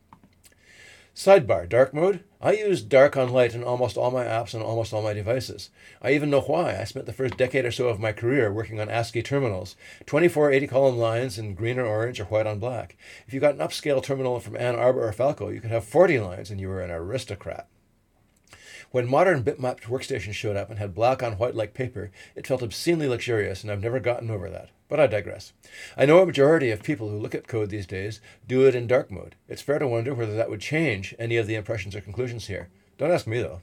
Sidebar, 1.22 1.68
dark 1.68 1.92
mode. 1.92 2.24
I 2.40 2.52
use 2.52 2.80
dark 2.80 3.14
on 3.14 3.28
light 3.28 3.54
in 3.54 3.62
almost 3.62 3.98
all 3.98 4.10
my 4.10 4.24
apps 4.24 4.54
and 4.54 4.62
almost 4.62 4.94
all 4.94 5.02
my 5.02 5.12
devices. 5.12 5.68
I 6.00 6.12
even 6.12 6.30
know 6.30 6.40
why. 6.40 6.80
I 6.80 6.84
spent 6.84 7.04
the 7.04 7.12
first 7.12 7.36
decade 7.36 7.66
or 7.66 7.70
so 7.70 7.88
of 7.88 8.00
my 8.00 8.10
career 8.10 8.50
working 8.50 8.80
on 8.80 8.88
ASCII 8.88 9.22
terminals, 9.22 9.76
24 10.06 10.50
80 10.50 10.66
column 10.66 10.96
lines 10.96 11.36
in 11.36 11.54
green 11.54 11.78
or 11.78 11.84
orange 11.84 12.20
or 12.20 12.24
white 12.24 12.46
on 12.46 12.58
black. 12.58 12.96
If 13.26 13.34
you 13.34 13.40
got 13.40 13.52
an 13.52 13.60
upscale 13.60 14.02
terminal 14.02 14.40
from 14.40 14.56
Ann 14.56 14.76
Arbor 14.76 15.06
or 15.06 15.12
Falco, 15.12 15.50
you 15.50 15.60
could 15.60 15.70
have 15.70 15.84
40 15.84 16.20
lines 16.20 16.50
and 16.50 16.58
you 16.58 16.68
were 16.68 16.80
an 16.80 16.90
aristocrat. 16.90 17.68
When 18.92 19.08
modern 19.08 19.44
bitmapped 19.44 19.82
workstations 19.82 20.32
showed 20.34 20.56
up 20.56 20.68
and 20.68 20.78
had 20.78 20.94
black 20.94 21.22
on 21.22 21.38
white 21.38 21.54
like 21.54 21.74
paper, 21.74 22.10
it 22.34 22.46
felt 22.46 22.62
obscenely 22.62 23.06
luxurious, 23.06 23.62
and 23.62 23.70
I've 23.70 23.82
never 23.82 24.00
gotten 24.00 24.30
over 24.30 24.50
that. 24.50 24.70
But 24.88 24.98
I 24.98 25.06
digress. 25.06 25.52
I 25.96 26.06
know 26.06 26.20
a 26.20 26.26
majority 26.26 26.72
of 26.72 26.82
people 26.82 27.08
who 27.08 27.16
look 27.16 27.34
at 27.34 27.46
code 27.46 27.70
these 27.70 27.86
days 27.86 28.20
do 28.48 28.66
it 28.66 28.74
in 28.74 28.88
dark 28.88 29.08
mode. 29.08 29.36
It's 29.48 29.62
fair 29.62 29.78
to 29.78 29.86
wonder 29.86 30.12
whether 30.12 30.34
that 30.34 30.50
would 30.50 30.60
change 30.60 31.14
any 31.20 31.36
of 31.36 31.46
the 31.46 31.54
impressions 31.54 31.94
or 31.94 32.00
conclusions 32.00 32.48
here. 32.48 32.68
Don't 32.98 33.12
ask 33.12 33.28
me, 33.28 33.40
though. 33.40 33.62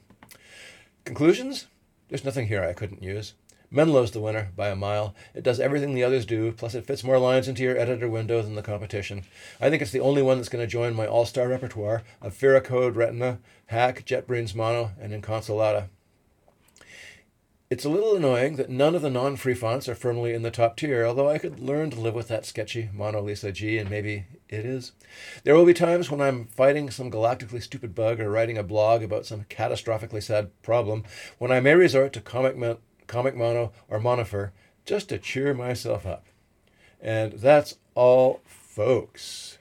Conclusions? 1.04 1.66
There's 2.08 2.24
nothing 2.24 2.48
here 2.48 2.64
I 2.64 2.72
couldn't 2.72 3.02
use. 3.02 3.34
Menlo's 3.70 4.12
the 4.12 4.20
winner 4.20 4.50
by 4.56 4.68
a 4.68 4.76
mile. 4.76 5.14
It 5.34 5.42
does 5.42 5.60
everything 5.60 5.94
the 5.94 6.04
others 6.04 6.24
do, 6.24 6.52
plus 6.52 6.74
it 6.74 6.86
fits 6.86 7.04
more 7.04 7.18
lines 7.18 7.48
into 7.48 7.62
your 7.62 7.76
editor 7.76 8.08
window 8.08 8.40
than 8.40 8.54
the 8.54 8.62
competition. 8.62 9.24
I 9.60 9.68
think 9.68 9.82
it's 9.82 9.92
the 9.92 10.00
only 10.00 10.22
one 10.22 10.38
that's 10.38 10.48
going 10.48 10.64
to 10.64 10.70
join 10.70 10.94
my 10.94 11.06
all-star 11.06 11.48
repertoire 11.48 12.02
of 12.22 12.38
Code, 12.38 12.96
Retina, 12.96 13.40
Hack, 13.66 14.06
JetBrains 14.06 14.54
Mono, 14.54 14.92
and 14.98 15.12
Inconsolata. 15.12 15.88
It's 17.70 17.84
a 17.84 17.90
little 17.90 18.16
annoying 18.16 18.56
that 18.56 18.70
none 18.70 18.94
of 18.94 19.02
the 19.02 19.10
non-free 19.10 19.52
fonts 19.52 19.90
are 19.90 19.94
firmly 19.94 20.32
in 20.32 20.40
the 20.40 20.50
top 20.50 20.78
tier, 20.78 21.04
although 21.04 21.28
I 21.28 21.36
could 21.36 21.60
learn 21.60 21.90
to 21.90 22.00
live 22.00 22.14
with 22.14 22.28
that 22.28 22.46
sketchy 22.46 22.88
Mono 22.94 23.20
Lisa 23.20 23.52
G, 23.52 23.76
and 23.76 23.90
maybe 23.90 24.24
it 24.48 24.64
is. 24.64 24.92
There 25.44 25.54
will 25.54 25.66
be 25.66 25.74
times 25.74 26.10
when 26.10 26.22
I'm 26.22 26.46
fighting 26.46 26.88
some 26.88 27.10
galactically 27.10 27.62
stupid 27.62 27.94
bug 27.94 28.20
or 28.20 28.30
writing 28.30 28.56
a 28.56 28.62
blog 28.62 29.02
about 29.02 29.26
some 29.26 29.44
catastrophically 29.50 30.22
sad 30.22 30.50
problem, 30.62 31.04
when 31.36 31.52
I 31.52 31.60
may 31.60 31.74
resort 31.74 32.14
to 32.14 32.22
comic 32.22 32.56
Comic 33.08 33.34
Mono, 33.34 33.72
or 33.88 33.98
Monofur 33.98 34.52
just 34.84 35.08
to 35.08 35.18
cheer 35.18 35.52
myself 35.52 36.06
up. 36.06 36.26
And 37.00 37.32
that's 37.32 37.78
all, 37.94 38.40
folks. 38.44 39.57